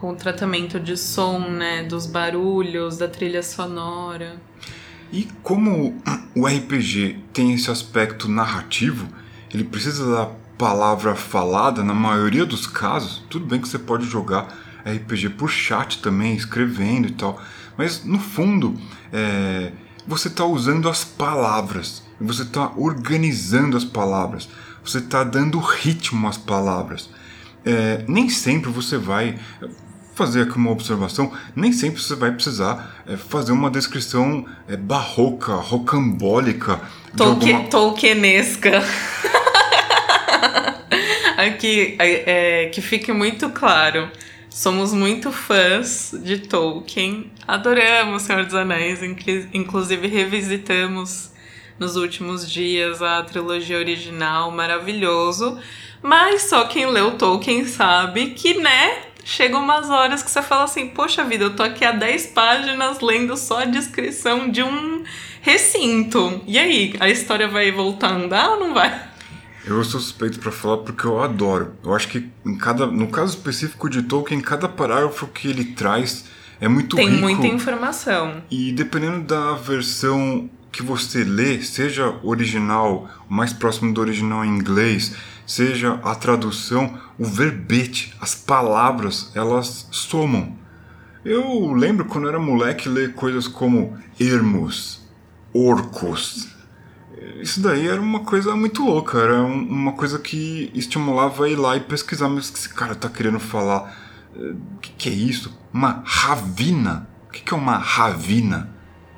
com 0.00 0.12
o 0.12 0.14
tratamento 0.14 0.78
de 0.78 0.96
som, 0.96 1.40
né, 1.40 1.82
dos 1.82 2.06
barulhos, 2.06 2.96
da 2.96 3.08
trilha 3.08 3.42
sonora. 3.42 4.40
E 5.12 5.28
como 5.42 6.00
o 6.36 6.46
RPG 6.46 7.18
tem 7.32 7.54
esse 7.54 7.70
aspecto 7.70 8.28
narrativo, 8.28 9.08
ele 9.52 9.64
precisa 9.64 10.10
da 10.14 10.26
palavra 10.56 11.14
falada 11.16 11.82
na 11.82 11.94
maioria 11.94 12.44
dos 12.46 12.66
casos. 12.66 13.24
Tudo 13.28 13.46
bem 13.46 13.60
que 13.60 13.68
você 13.68 13.78
pode 13.78 14.06
jogar 14.06 14.46
RPG 14.84 15.30
por 15.30 15.50
chat 15.50 16.00
também, 16.00 16.36
escrevendo 16.36 17.08
e 17.08 17.12
tal, 17.12 17.40
mas 17.76 18.04
no 18.04 18.18
fundo 18.18 18.74
é, 19.12 19.72
você 20.06 20.28
está 20.28 20.44
usando 20.44 20.88
as 20.88 21.04
palavras, 21.04 22.02
você 22.20 22.42
está 22.42 22.72
organizando 22.76 23.76
as 23.76 23.84
palavras, 23.84 24.48
você 24.84 24.98
está 24.98 25.24
dando 25.24 25.58
ritmo 25.58 26.28
às 26.28 26.38
palavras. 26.38 27.10
É, 27.64 28.04
nem 28.08 28.28
sempre 28.28 28.70
você 28.70 28.96
vai 28.96 29.38
fazer 30.18 30.42
aqui 30.42 30.56
uma 30.56 30.72
observação, 30.72 31.32
nem 31.54 31.72
sempre 31.72 32.02
você 32.02 32.16
vai 32.16 32.32
precisar 32.32 33.02
é, 33.06 33.16
fazer 33.16 33.52
uma 33.52 33.70
descrição 33.70 34.44
é, 34.66 34.76
barroca, 34.76 35.54
rocambólica. 35.54 36.80
Tolkien, 37.16 37.54
alguma... 37.54 37.70
Tolkienesca. 37.70 38.82
aqui, 41.38 41.96
é, 42.00 42.66
que 42.66 42.80
fique 42.80 43.12
muito 43.12 43.48
claro. 43.50 44.10
Somos 44.50 44.92
muito 44.92 45.30
fãs 45.30 46.12
de 46.24 46.38
Tolkien, 46.38 47.30
adoramos 47.46 48.22
Senhor 48.22 48.44
dos 48.44 48.54
Anéis, 48.54 49.00
inclusive 49.52 50.08
revisitamos 50.08 51.30
nos 51.78 51.94
últimos 51.94 52.50
dias 52.50 53.00
a 53.00 53.22
trilogia 53.22 53.78
original, 53.78 54.50
maravilhoso. 54.50 55.60
Mas 56.02 56.42
só 56.42 56.64
quem 56.64 56.86
leu 56.86 57.12
Tolkien 57.12 57.64
sabe 57.66 58.30
que, 58.30 58.54
né, 58.54 59.07
chegam 59.24 59.62
umas 59.62 59.90
horas 59.90 60.22
que 60.22 60.30
você 60.30 60.42
fala 60.42 60.64
assim: 60.64 60.88
Poxa 60.88 61.24
vida, 61.24 61.44
eu 61.44 61.56
tô 61.56 61.62
aqui 61.62 61.84
há 61.84 61.92
10 61.92 62.26
páginas 62.28 63.00
lendo 63.00 63.36
só 63.36 63.62
a 63.62 63.64
descrição 63.64 64.50
de 64.50 64.62
um 64.62 65.04
recinto. 65.40 66.42
E 66.46 66.58
aí, 66.58 66.94
a 67.00 67.08
história 67.08 67.48
vai 67.48 67.70
voltar 67.70 68.08
a 68.08 68.14
andar 68.14 68.50
ou 68.50 68.60
não 68.60 68.74
vai? 68.74 69.08
Eu 69.64 69.84
sou 69.84 70.00
suspeito 70.00 70.38
para 70.38 70.50
falar 70.50 70.78
porque 70.78 71.04
eu 71.04 71.22
adoro. 71.22 71.74
Eu 71.84 71.94
acho 71.94 72.08
que 72.08 72.28
em 72.44 72.56
cada, 72.56 72.86
no 72.86 73.08
caso 73.08 73.36
específico 73.36 73.90
de 73.90 74.02
Tolkien, 74.02 74.40
cada 74.40 74.68
parágrafo 74.68 75.26
que 75.26 75.48
ele 75.48 75.64
traz 75.64 76.24
é 76.60 76.66
muito 76.66 76.96
Tem 76.96 77.08
rico. 77.08 77.26
Tem 77.26 77.36
muita 77.36 77.46
informação. 77.46 78.42
E 78.50 78.72
dependendo 78.72 79.20
da 79.24 79.54
versão 79.54 80.48
que 80.72 80.82
você 80.82 81.24
lê, 81.24 81.60
seja 81.60 82.14
original, 82.22 83.08
mais 83.28 83.52
próximo 83.52 83.92
do 83.92 84.00
original 84.00 84.44
em 84.44 84.48
inglês, 84.48 85.14
seja 85.48 85.98
a 86.04 86.14
tradução, 86.14 87.00
o 87.18 87.24
verbete, 87.24 88.14
as 88.20 88.34
palavras, 88.34 89.32
elas 89.34 89.88
somam. 89.90 90.56
Eu 91.24 91.72
lembro 91.72 92.04
quando 92.04 92.28
era 92.28 92.38
moleque 92.38 92.86
ler 92.86 93.14
coisas 93.14 93.48
como 93.48 93.96
ermos, 94.20 95.00
orcos. 95.52 96.54
Isso 97.40 97.60
daí 97.62 97.88
era 97.88 98.00
uma 98.00 98.20
coisa 98.20 98.54
muito 98.54 98.84
louca, 98.84 99.18
era 99.18 99.42
uma 99.42 99.92
coisa 99.92 100.18
que 100.18 100.70
estimulava 100.74 101.48
ir 101.48 101.56
lá 101.56 101.76
e 101.76 101.80
pesquisar, 101.80 102.28
mas 102.28 102.50
que 102.50 102.58
esse 102.58 102.68
cara 102.68 102.94
tá 102.94 103.08
querendo 103.08 103.40
falar. 103.40 103.96
O 104.36 104.78
que, 104.80 104.92
que 104.92 105.08
é 105.08 105.12
isso? 105.12 105.58
Uma 105.72 106.02
ravina? 106.04 107.08
O 107.26 107.32
que, 107.32 107.40
que 107.40 107.54
é 107.54 107.56
uma 107.56 107.78
ravina? 107.78 108.68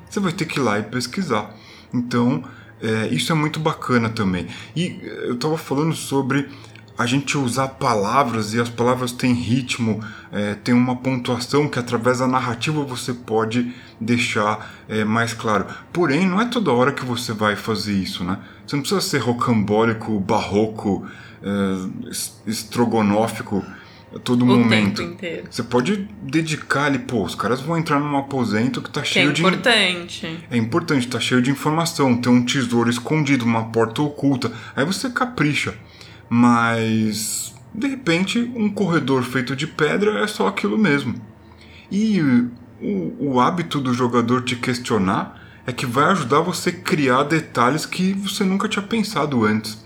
Você 0.09 0.21
vai 0.21 0.31
ter 0.31 0.45
que 0.45 0.59
ir 0.59 0.63
lá 0.63 0.79
e 0.79 0.83
pesquisar. 0.83 1.53
Então, 1.93 2.43
é, 2.81 3.07
isso 3.07 3.31
é 3.31 3.35
muito 3.35 3.59
bacana 3.59 4.09
também. 4.09 4.47
E 4.75 4.99
eu 5.23 5.35
estava 5.35 5.57
falando 5.57 5.93
sobre 5.95 6.49
a 6.97 7.05
gente 7.05 7.37
usar 7.37 7.67
palavras 7.67 8.53
e 8.53 8.59
as 8.59 8.69
palavras 8.69 9.11
têm 9.11 9.33
ritmo, 9.33 10.03
é, 10.31 10.55
tem 10.55 10.73
uma 10.73 10.95
pontuação 10.95 11.67
que 11.67 11.79
através 11.79 12.19
da 12.19 12.27
narrativa 12.27 12.83
você 12.83 13.13
pode 13.13 13.73
deixar 13.99 14.71
é, 14.87 15.03
mais 15.03 15.33
claro. 15.33 15.65
Porém, 15.91 16.27
não 16.27 16.39
é 16.39 16.45
toda 16.45 16.71
hora 16.71 16.91
que 16.91 17.05
você 17.05 17.33
vai 17.33 17.55
fazer 17.55 17.93
isso, 17.93 18.23
né? 18.23 18.37
Você 18.65 18.75
não 18.75 18.81
precisa 18.81 19.01
ser 19.01 19.19
rocambólico, 19.19 20.19
barroco, 20.19 21.07
é, 21.41 22.09
estrogonófico 22.45 23.65
a 24.15 24.19
todo 24.19 24.43
o 24.43 24.45
momento. 24.45 24.97
tempo 24.97 25.13
inteiro. 25.13 25.43
Você 25.49 25.63
pode 25.63 26.09
dedicar 26.21 26.85
ali, 26.85 26.99
pô, 26.99 27.23
os 27.23 27.35
caras 27.35 27.61
vão 27.61 27.77
entrar 27.77 27.99
num 27.99 28.17
aposento 28.17 28.81
que 28.81 28.89
tá 28.89 29.01
Que 29.01 29.09
é 29.09 29.11
cheio 29.11 29.33
de. 29.33 29.41
importante. 29.41 30.45
É 30.49 30.57
importante, 30.57 31.07
tá 31.07 31.19
cheio 31.19 31.41
de 31.41 31.49
informação, 31.49 32.17
tem 32.17 32.31
um 32.31 32.43
tesouro 32.45 32.89
escondido, 32.89 33.45
uma 33.45 33.65
porta 33.65 34.01
oculta. 34.01 34.51
Aí 34.75 34.85
você 34.85 35.09
capricha. 35.09 35.73
Mas 36.29 37.53
de 37.73 37.87
repente 37.87 38.39
um 38.55 38.69
corredor 38.69 39.23
feito 39.23 39.55
de 39.55 39.67
pedra 39.67 40.19
é 40.19 40.27
só 40.27 40.47
aquilo 40.47 40.77
mesmo. 40.77 41.15
E 41.91 42.21
o, 42.81 43.15
o 43.19 43.39
hábito 43.39 43.79
do 43.79 43.93
jogador 43.93 44.41
te 44.43 44.55
questionar 44.55 45.39
é 45.65 45.71
que 45.71 45.85
vai 45.85 46.05
ajudar 46.05 46.39
você 46.39 46.69
a 46.69 46.73
criar 46.73 47.23
detalhes 47.23 47.85
que 47.85 48.13
você 48.13 48.43
nunca 48.43 48.67
tinha 48.67 48.81
pensado 48.81 49.45
antes. 49.45 49.85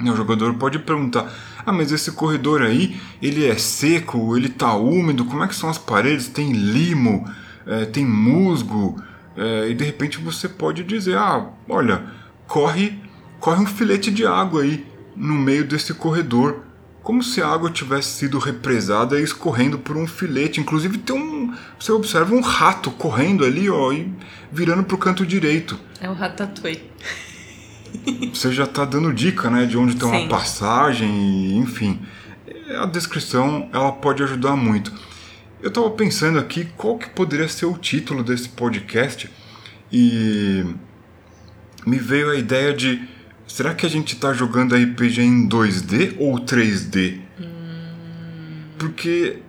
O 0.00 0.16
jogador 0.16 0.54
pode 0.54 0.78
perguntar: 0.78 1.32
Ah, 1.64 1.72
mas 1.72 1.92
esse 1.92 2.12
corredor 2.12 2.62
aí, 2.62 3.00
ele 3.20 3.46
é 3.46 3.56
seco, 3.56 4.36
ele 4.36 4.48
tá 4.48 4.74
úmido, 4.74 5.24
como 5.24 5.42
é 5.44 5.48
que 5.48 5.54
são 5.54 5.68
as 5.68 5.78
paredes? 5.78 6.28
Tem 6.28 6.52
limo, 6.52 7.28
é, 7.66 7.84
tem 7.84 8.04
musgo, 8.04 9.00
é, 9.36 9.68
e 9.68 9.74
de 9.74 9.84
repente 9.84 10.18
você 10.18 10.48
pode 10.48 10.84
dizer: 10.84 11.16
Ah, 11.16 11.46
olha, 11.68 12.04
corre, 12.46 12.98
corre 13.38 13.62
um 13.62 13.66
filete 13.66 14.10
de 14.10 14.26
água 14.26 14.62
aí 14.62 14.86
no 15.16 15.34
meio 15.34 15.66
desse 15.66 15.94
corredor. 15.94 16.64
Como 17.02 17.22
se 17.22 17.40
a 17.40 17.48
água 17.48 17.70
tivesse 17.70 18.10
sido 18.18 18.38
represada 18.38 19.18
e 19.18 19.24
escorrendo 19.24 19.78
por 19.78 19.96
um 19.96 20.06
filete. 20.06 20.60
Inclusive 20.60 20.98
tem 20.98 21.16
um. 21.16 21.54
Você 21.78 21.90
observa 21.92 22.34
um 22.34 22.42
rato 22.42 22.90
correndo 22.90 23.42
ali, 23.42 23.70
ó, 23.70 23.90
e 23.90 24.12
virando 24.52 24.84
pro 24.84 24.98
canto 24.98 25.24
direito. 25.24 25.80
É 25.98 26.10
o 26.10 26.12
Ratatouille. 26.12 26.90
Você 28.32 28.52
já 28.52 28.66
tá 28.66 28.84
dando 28.84 29.12
dica, 29.12 29.50
né, 29.50 29.66
de 29.66 29.76
onde 29.76 29.96
tem 29.96 30.08
uma 30.08 30.28
passagem, 30.28 31.58
enfim. 31.58 32.00
A 32.80 32.86
descrição, 32.86 33.68
ela 33.72 33.92
pode 33.92 34.22
ajudar 34.22 34.56
muito. 34.56 34.92
Eu 35.62 35.70
tava 35.70 35.90
pensando 35.90 36.38
aqui 36.38 36.66
qual 36.76 36.96
que 36.96 37.08
poderia 37.10 37.48
ser 37.48 37.66
o 37.66 37.76
título 37.76 38.22
desse 38.22 38.48
podcast 38.48 39.30
e 39.92 40.64
me 41.86 41.98
veio 41.98 42.30
a 42.30 42.36
ideia 42.36 42.72
de 42.72 43.06
será 43.46 43.74
que 43.74 43.84
a 43.84 43.88
gente 43.88 44.16
tá 44.16 44.32
jogando 44.32 44.74
RPG 44.74 45.20
em 45.20 45.48
2D 45.48 46.16
ou 46.18 46.38
3D? 46.38 47.20
Porque 48.78 49.42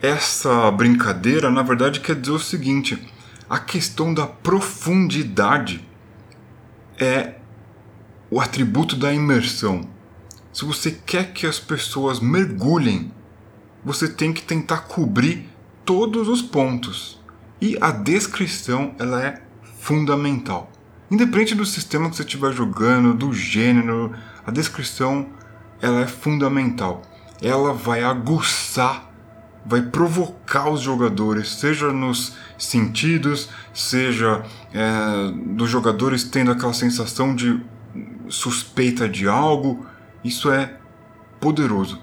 essa 0.00 0.70
brincadeira, 0.70 1.50
na 1.50 1.62
verdade, 1.62 2.00
quer 2.00 2.14
dizer 2.14 2.32
o 2.32 2.38
seguinte: 2.38 2.98
a 3.48 3.58
questão 3.58 4.14
da 4.14 4.26
profundidade 4.26 5.84
é 6.98 7.34
o 8.32 8.40
atributo 8.40 8.96
da 8.96 9.12
imersão. 9.12 9.86
Se 10.54 10.64
você 10.64 10.90
quer 10.90 11.34
que 11.34 11.46
as 11.46 11.58
pessoas 11.58 12.18
mergulhem, 12.18 13.12
você 13.84 14.08
tem 14.08 14.32
que 14.32 14.40
tentar 14.40 14.78
cobrir 14.88 15.50
todos 15.84 16.28
os 16.28 16.40
pontos. 16.40 17.20
E 17.60 17.76
a 17.78 17.90
descrição 17.90 18.94
ela 18.98 19.22
é 19.22 19.42
fundamental. 19.80 20.72
Independente 21.10 21.54
do 21.54 21.66
sistema 21.66 22.08
que 22.08 22.16
você 22.16 22.22
estiver 22.22 22.54
jogando, 22.54 23.12
do 23.12 23.34
gênero, 23.34 24.14
a 24.46 24.50
descrição 24.50 25.26
ela 25.82 26.00
é 26.00 26.06
fundamental. 26.06 27.02
Ela 27.42 27.74
vai 27.74 28.02
aguçar, 28.02 29.12
vai 29.66 29.82
provocar 29.82 30.70
os 30.70 30.80
jogadores, 30.80 31.50
seja 31.50 31.92
nos 31.92 32.34
sentidos, 32.56 33.50
seja 33.74 34.42
é, 34.72 35.32
dos 35.54 35.68
jogadores 35.68 36.24
tendo 36.24 36.50
aquela 36.50 36.72
sensação 36.72 37.36
de 37.36 37.60
suspeita 38.28 39.08
de 39.08 39.28
algo. 39.28 39.86
Isso 40.24 40.50
é 40.50 40.76
poderoso. 41.40 42.00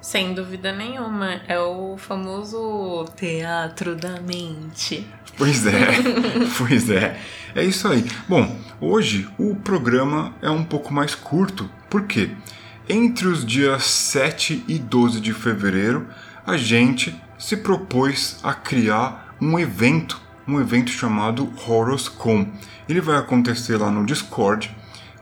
Sem 0.00 0.34
dúvida 0.34 0.72
nenhuma. 0.72 1.40
É 1.48 1.58
o 1.58 1.96
famoso 1.96 3.06
teatro 3.16 3.96
da 3.96 4.20
mente. 4.20 5.06
Pois 5.36 5.66
é, 5.66 5.88
pois 6.56 6.88
é. 6.90 7.20
É 7.54 7.64
isso 7.64 7.88
aí. 7.88 8.04
Bom, 8.28 8.56
hoje 8.80 9.28
o 9.38 9.56
programa 9.56 10.34
é 10.40 10.50
um 10.50 10.62
pouco 10.62 10.92
mais 10.94 11.14
curto, 11.14 11.68
por 11.90 12.06
quê? 12.06 12.30
Entre 12.88 13.26
os 13.26 13.44
dias 13.44 13.84
7 13.84 14.64
e 14.68 14.78
12 14.78 15.20
de 15.20 15.32
fevereiro, 15.32 16.06
a 16.46 16.56
gente 16.56 17.20
se 17.38 17.56
propôs 17.56 18.38
a 18.42 18.54
criar 18.54 19.34
um 19.40 19.58
evento, 19.58 20.20
um 20.46 20.60
evento 20.60 20.90
chamado 20.90 21.52
HorrorCon. 21.66 22.46
Ele 22.88 23.00
vai 23.00 23.16
acontecer 23.16 23.76
lá 23.76 23.90
no 23.90 24.06
Discord. 24.06 24.74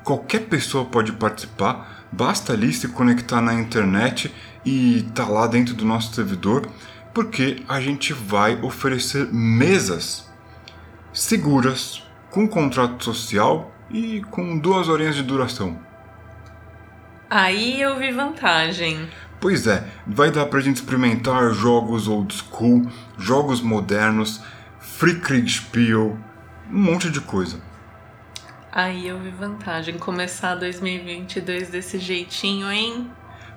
Qualquer 0.03 0.41
pessoa 0.41 0.85
pode 0.85 1.13
participar, 1.13 2.07
basta 2.13 2.53
ali 2.53 2.73
se 2.73 2.89
conectar 2.89 3.41
na 3.41 3.55
internet 3.55 4.35
e 4.65 5.07
tá 5.15 5.27
lá 5.27 5.47
dentro 5.47 5.75
do 5.75 5.85
nosso 5.85 6.15
servidor, 6.15 6.69
porque 7.13 7.63
a 7.69 7.81
gente 7.81 8.13
vai 8.13 8.61
oferecer 8.61 9.29
mesas 9.33 10.29
seguras, 11.13 12.03
com 12.31 12.49
contrato 12.49 13.05
social 13.05 13.73
e 13.91 14.23
com 14.31 14.59
duas 14.59 14.89
horinhas 14.89 15.15
de 15.15 15.23
duração. 15.23 15.79
Aí 17.31 17.81
eu 17.81 17.99
vi 17.99 18.13
vantagem. 18.13 19.09
Pois 19.41 19.67
é, 19.67 19.87
vai 20.07 20.31
dar 20.31 20.47
pra 20.47 20.61
gente 20.61 20.77
experimentar 20.77 21.53
jogos 21.53 22.09
old 22.09 22.35
school, 22.35 22.87
jogos 23.19 23.61
modernos, 23.61 24.41
Free 24.81 25.21
Kriegspiel, 25.21 26.19
um 26.71 26.79
monte 26.79 27.11
de 27.11 27.21
coisa. 27.21 27.61
Aí 28.73 29.07
eu 29.07 29.19
vi 29.21 29.31
vantagem. 29.31 29.99
Começar 29.99 30.57
2022 30.57 31.69
desse 31.69 31.99
jeitinho, 31.99 32.71
hein? 32.73 33.09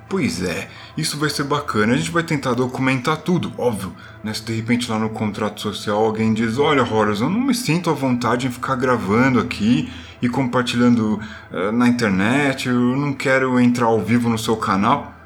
Pois 0.10 0.42
é, 0.42 0.70
isso 0.96 1.18
vai 1.18 1.30
ser 1.30 1.44
bacana. 1.44 1.94
A 1.94 1.98
gente 1.98 2.12
vai 2.12 2.24
tentar 2.24 2.54
documentar 2.54 3.18
tudo, 3.18 3.52
óbvio. 3.58 3.94
Né? 4.24 4.34
Se 4.34 4.44
de 4.44 4.54
repente 4.54 4.90
lá 4.90 4.98
no 4.98 5.10
contrato 5.10 5.60
social 5.60 6.06
alguém 6.06 6.34
diz: 6.34 6.58
Olha, 6.58 6.84
Horus, 6.84 7.20
eu 7.20 7.30
não 7.30 7.42
me 7.42 7.54
sinto 7.54 7.90
à 7.90 7.94
vontade 7.94 8.48
em 8.48 8.52
ficar 8.52 8.76
gravando 8.76 9.40
aqui 9.40 9.92
e 10.22 10.30
compartilhando 10.30 11.20
eh, 11.52 11.72
na 11.72 11.88
internet, 11.88 12.70
eu 12.70 12.80
não 12.80 13.12
quero 13.14 13.60
entrar 13.60 13.88
ao 13.88 14.00
vivo 14.00 14.30
no 14.30 14.38
seu 14.38 14.56
canal. 14.56 15.17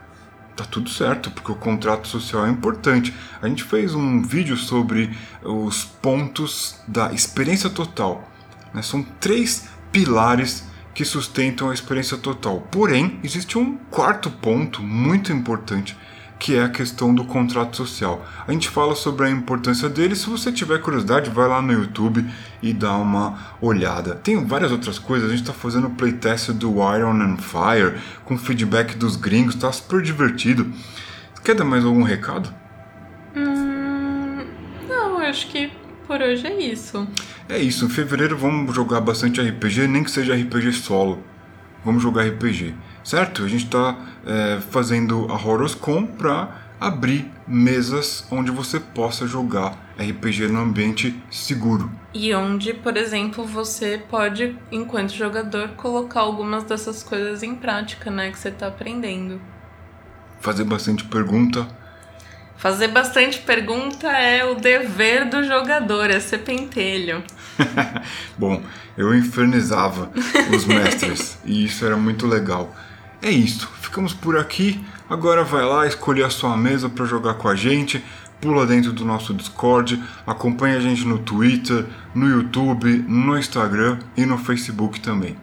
Tá 0.62 0.67
tudo 0.69 0.91
certo, 0.91 1.32
porque 1.32 1.52
o 1.52 1.56
contrato 1.56 2.08
social 2.08 2.45
é 2.45 2.50
importante. 2.50 3.12
A 3.41 3.47
gente 3.47 3.63
fez 3.63 3.95
um 3.95 4.21
vídeo 4.21 4.56
sobre 4.56 5.10
os 5.41 5.84
pontos 5.84 6.76
da 6.88 7.12
experiência 7.12 7.67
total. 7.67 8.30
né? 8.71 8.84
São 8.84 9.02
três 9.19 9.67
pilares 9.91 10.63
que 10.93 11.04
sustentam 11.04 11.71
a 11.71 11.74
experiência 11.74 12.15
total. 12.15 12.62
Porém, 12.69 13.19
existe 13.24 13.58
um 13.58 13.76
quarto 13.89 14.30
ponto 14.30 14.84
muito 14.84 15.34
importante, 15.34 15.97
que 16.41 16.56
é 16.56 16.63
a 16.63 16.69
questão 16.69 17.13
do 17.13 17.23
contrato 17.23 17.77
social. 17.77 18.25
A 18.47 18.51
gente 18.51 18.67
fala 18.67 18.95
sobre 18.95 19.27
a 19.27 19.30
importância 19.30 19.88
dele. 19.88 20.15
Se 20.15 20.27
você 20.27 20.51
tiver 20.51 20.82
curiosidade, 20.82 21.30
vai 21.30 21.47
lá 21.47 21.62
no 21.62 21.71
YouTube 21.71 22.25
e 22.63 22.73
dá 22.73 22.95
uma 22.95 23.38
olhada. 23.62 24.15
Tem 24.15 24.43
várias 24.43 24.71
outras 24.71 24.97
coisas. 24.97 25.30
A 25.30 25.32
gente 25.32 25.43
está 25.43 25.54
fazendo 25.54 25.91
playtest 25.91 26.49
do 26.54 26.71
Iron 26.95 27.21
and 27.21 27.38
Fire 27.38 28.01
com 28.25 28.39
feedback 28.39 28.97
dos 28.97 29.15
gringos. 29.15 29.54
Tá 29.54 29.71
super 29.71 30.01
divertido. 30.01 30.65
Quer 31.43 31.54
dar 31.54 31.63
mais 31.63 31.86
algum 31.86 32.01
recado? 32.01 32.51
Hum, 33.36 34.43
não, 34.89 35.21
eu 35.21 35.30
acho 35.30 35.47
que 35.47 35.71
por 36.08 36.19
hoje 36.23 36.47
é 36.47 36.60
isso. 36.60 37.08
É 37.47 37.60
isso, 37.60 37.86
em 37.86 37.89
fevereiro 37.89 38.36
vamos 38.36 38.75
jogar 38.75 38.99
bastante 38.99 39.39
RPG, 39.39 39.88
nem 39.88 40.04
que 40.04 40.10
seja 40.10 40.36
RPG 40.36 40.73
solo. 40.73 41.23
Vamos 41.86 42.01
jogar 42.01 42.23
RPG, 42.23 42.73
certo? 43.04 43.44
A 43.44 43.48
gente 43.48 43.66
está 43.66 43.96
é, 44.26 44.60
fazendo 44.70 45.28
a 45.30 45.36
Horoscom 45.36 46.06
para 46.06 46.50
abrir 46.80 47.32
mesas 47.48 48.26
onde 48.32 48.50
você 48.50 48.80
possa 48.80 49.28
jogar 49.28 49.78
RPG 50.00 50.48
no 50.48 50.60
ambiente 50.60 51.16
seguro. 51.30 51.92
E 52.14 52.34
onde, 52.34 52.74
por 52.74 52.98
exemplo, 52.98 53.46
você 53.46 54.04
pode, 54.10 54.58
enquanto 54.72 55.14
jogador, 55.14 55.70
colocar 55.70 56.22
algumas 56.22 56.64
dessas 56.64 57.04
coisas 57.04 57.44
em 57.44 57.56
prática, 57.56 58.10
né? 58.10 58.32
Que 58.32 58.40
você 58.40 58.50
tá 58.50 58.68
aprendendo. 58.68 59.40
Fazer 60.40 60.64
bastante 60.64 61.04
pergunta. 61.06 61.68
Fazer 62.58 62.90
bastante 62.90 63.40
pergunta 63.40 64.08
é 64.08 64.44
o 64.44 64.56
dever 64.56 65.30
do 65.30 65.44
jogador, 65.44 66.10
é 66.10 66.20
ser 66.20 66.40
pentelho. 66.40 67.24
Bom, 68.38 68.62
eu 68.98 69.16
infernizava 69.16 70.12
os 70.54 70.66
mestres 70.66 71.40
e 71.46 71.66
isso 71.66 71.86
era 71.86 71.98
muito 71.98 72.28
legal. 72.28 72.76
É 73.22 73.30
isso, 73.30 73.70
ficamos 73.82 74.14
por 74.14 74.38
aqui. 74.38 74.84
Agora 75.08 75.44
vai 75.44 75.64
lá 75.64 75.86
escolher 75.86 76.24
a 76.24 76.30
sua 76.30 76.58
mesa 76.58 76.90
para 76.90 77.06
jogar 77.06 77.36
com 77.36 77.48
a 77.48 77.56
gente. 77.56 78.04
Pula 78.42 78.66
dentro 78.66 78.92
do 78.92 79.06
nosso 79.06 79.36
Discord, 79.36 80.02
acompanha 80.26 80.78
a 80.78 80.80
gente 80.82 81.06
no 81.06 81.20
Twitter, 81.20 81.86
no 82.16 82.28
YouTube, 82.28 83.06
no 83.08 83.38
Instagram 83.38 84.00
e 84.18 84.26
no 84.26 84.40
Facebook 84.40 85.00
também. 85.00 85.38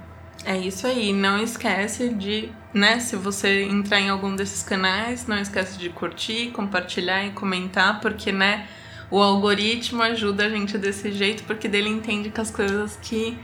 É 0.45 0.59
isso 0.59 0.87
aí, 0.87 1.13
não 1.13 1.41
esquece 1.41 2.09
de, 2.09 2.49
né, 2.75 2.99
se 2.99 3.15
você 3.15 3.63
entrar 3.63 4.01
em 4.01 4.09
algum 4.09 4.35
desses 4.35 4.63
canais, 4.63 5.27
não 5.29 5.39
esquece 5.39 5.79
de 5.79 5.91
curtir, 5.91 6.51
compartilhar 6.51 7.25
e 7.25 7.31
comentar, 7.31 8.01
porque, 8.01 8.33
né, 8.33 8.67
o 9.11 9.21
algoritmo 9.21 10.03
ajuda 10.03 10.47
a 10.47 10.49
gente 10.51 10.77
desse 10.77 11.13
jeito, 11.13 11.45
porque 11.45 11.69
dele 11.69 11.89
entende 11.89 12.31
que 12.31 12.41
as 12.41 12.51
coisas 12.51 12.99
que 13.01 13.39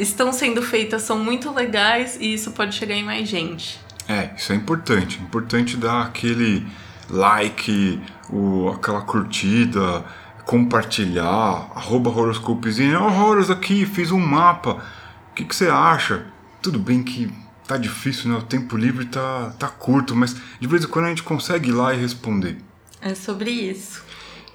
estão 0.00 0.32
sendo 0.32 0.62
feitas 0.62 1.02
são 1.02 1.18
muito 1.18 1.52
legais 1.52 2.16
e 2.20 2.34
isso 2.34 2.52
pode 2.52 2.74
chegar 2.74 2.94
em 2.94 3.04
mais 3.04 3.28
gente. 3.28 3.78
É, 4.08 4.30
isso 4.36 4.52
é 4.52 4.56
importante. 4.56 5.20
Importante 5.20 5.76
dar 5.76 6.02
aquele 6.02 6.66
like, 7.08 8.00
o, 8.28 8.70
aquela 8.70 9.02
curtida, 9.02 10.04
compartilhar, 10.44 11.70
arroba 11.74 12.10
horoscopezinho. 12.10 12.98
Ó, 12.98 13.08
oh, 13.08 13.24
Horos 13.24 13.50
aqui, 13.50 13.84
fiz 13.86 14.10
um 14.10 14.18
mapa. 14.18 14.82
O 15.30 15.34
que, 15.34 15.44
que 15.44 15.54
você 15.54 15.68
acha? 15.68 16.26
Tudo 16.62 16.78
bem 16.78 17.02
que 17.02 17.32
tá 17.66 17.76
difícil, 17.76 18.30
né? 18.30 18.38
O 18.38 18.42
tempo 18.42 18.76
livre 18.76 19.04
tá, 19.04 19.54
tá 19.58 19.68
curto, 19.68 20.16
mas 20.16 20.34
de 20.58 20.66
vez 20.66 20.84
em 20.84 20.88
quando 20.88 21.04
a 21.04 21.08
gente 21.08 21.22
consegue 21.22 21.68
ir 21.68 21.72
lá 21.72 21.94
e 21.94 22.00
responder. 22.00 22.58
É 23.00 23.14
sobre 23.14 23.50
isso. 23.50 24.02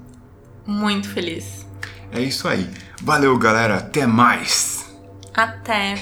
Muito 0.66 1.08
feliz. 1.08 1.66
É 2.12 2.20
isso 2.20 2.46
aí. 2.46 2.68
Valeu, 3.00 3.38
galera. 3.38 3.78
Até 3.78 4.06
mais. 4.06 4.94
Até. 5.32 5.94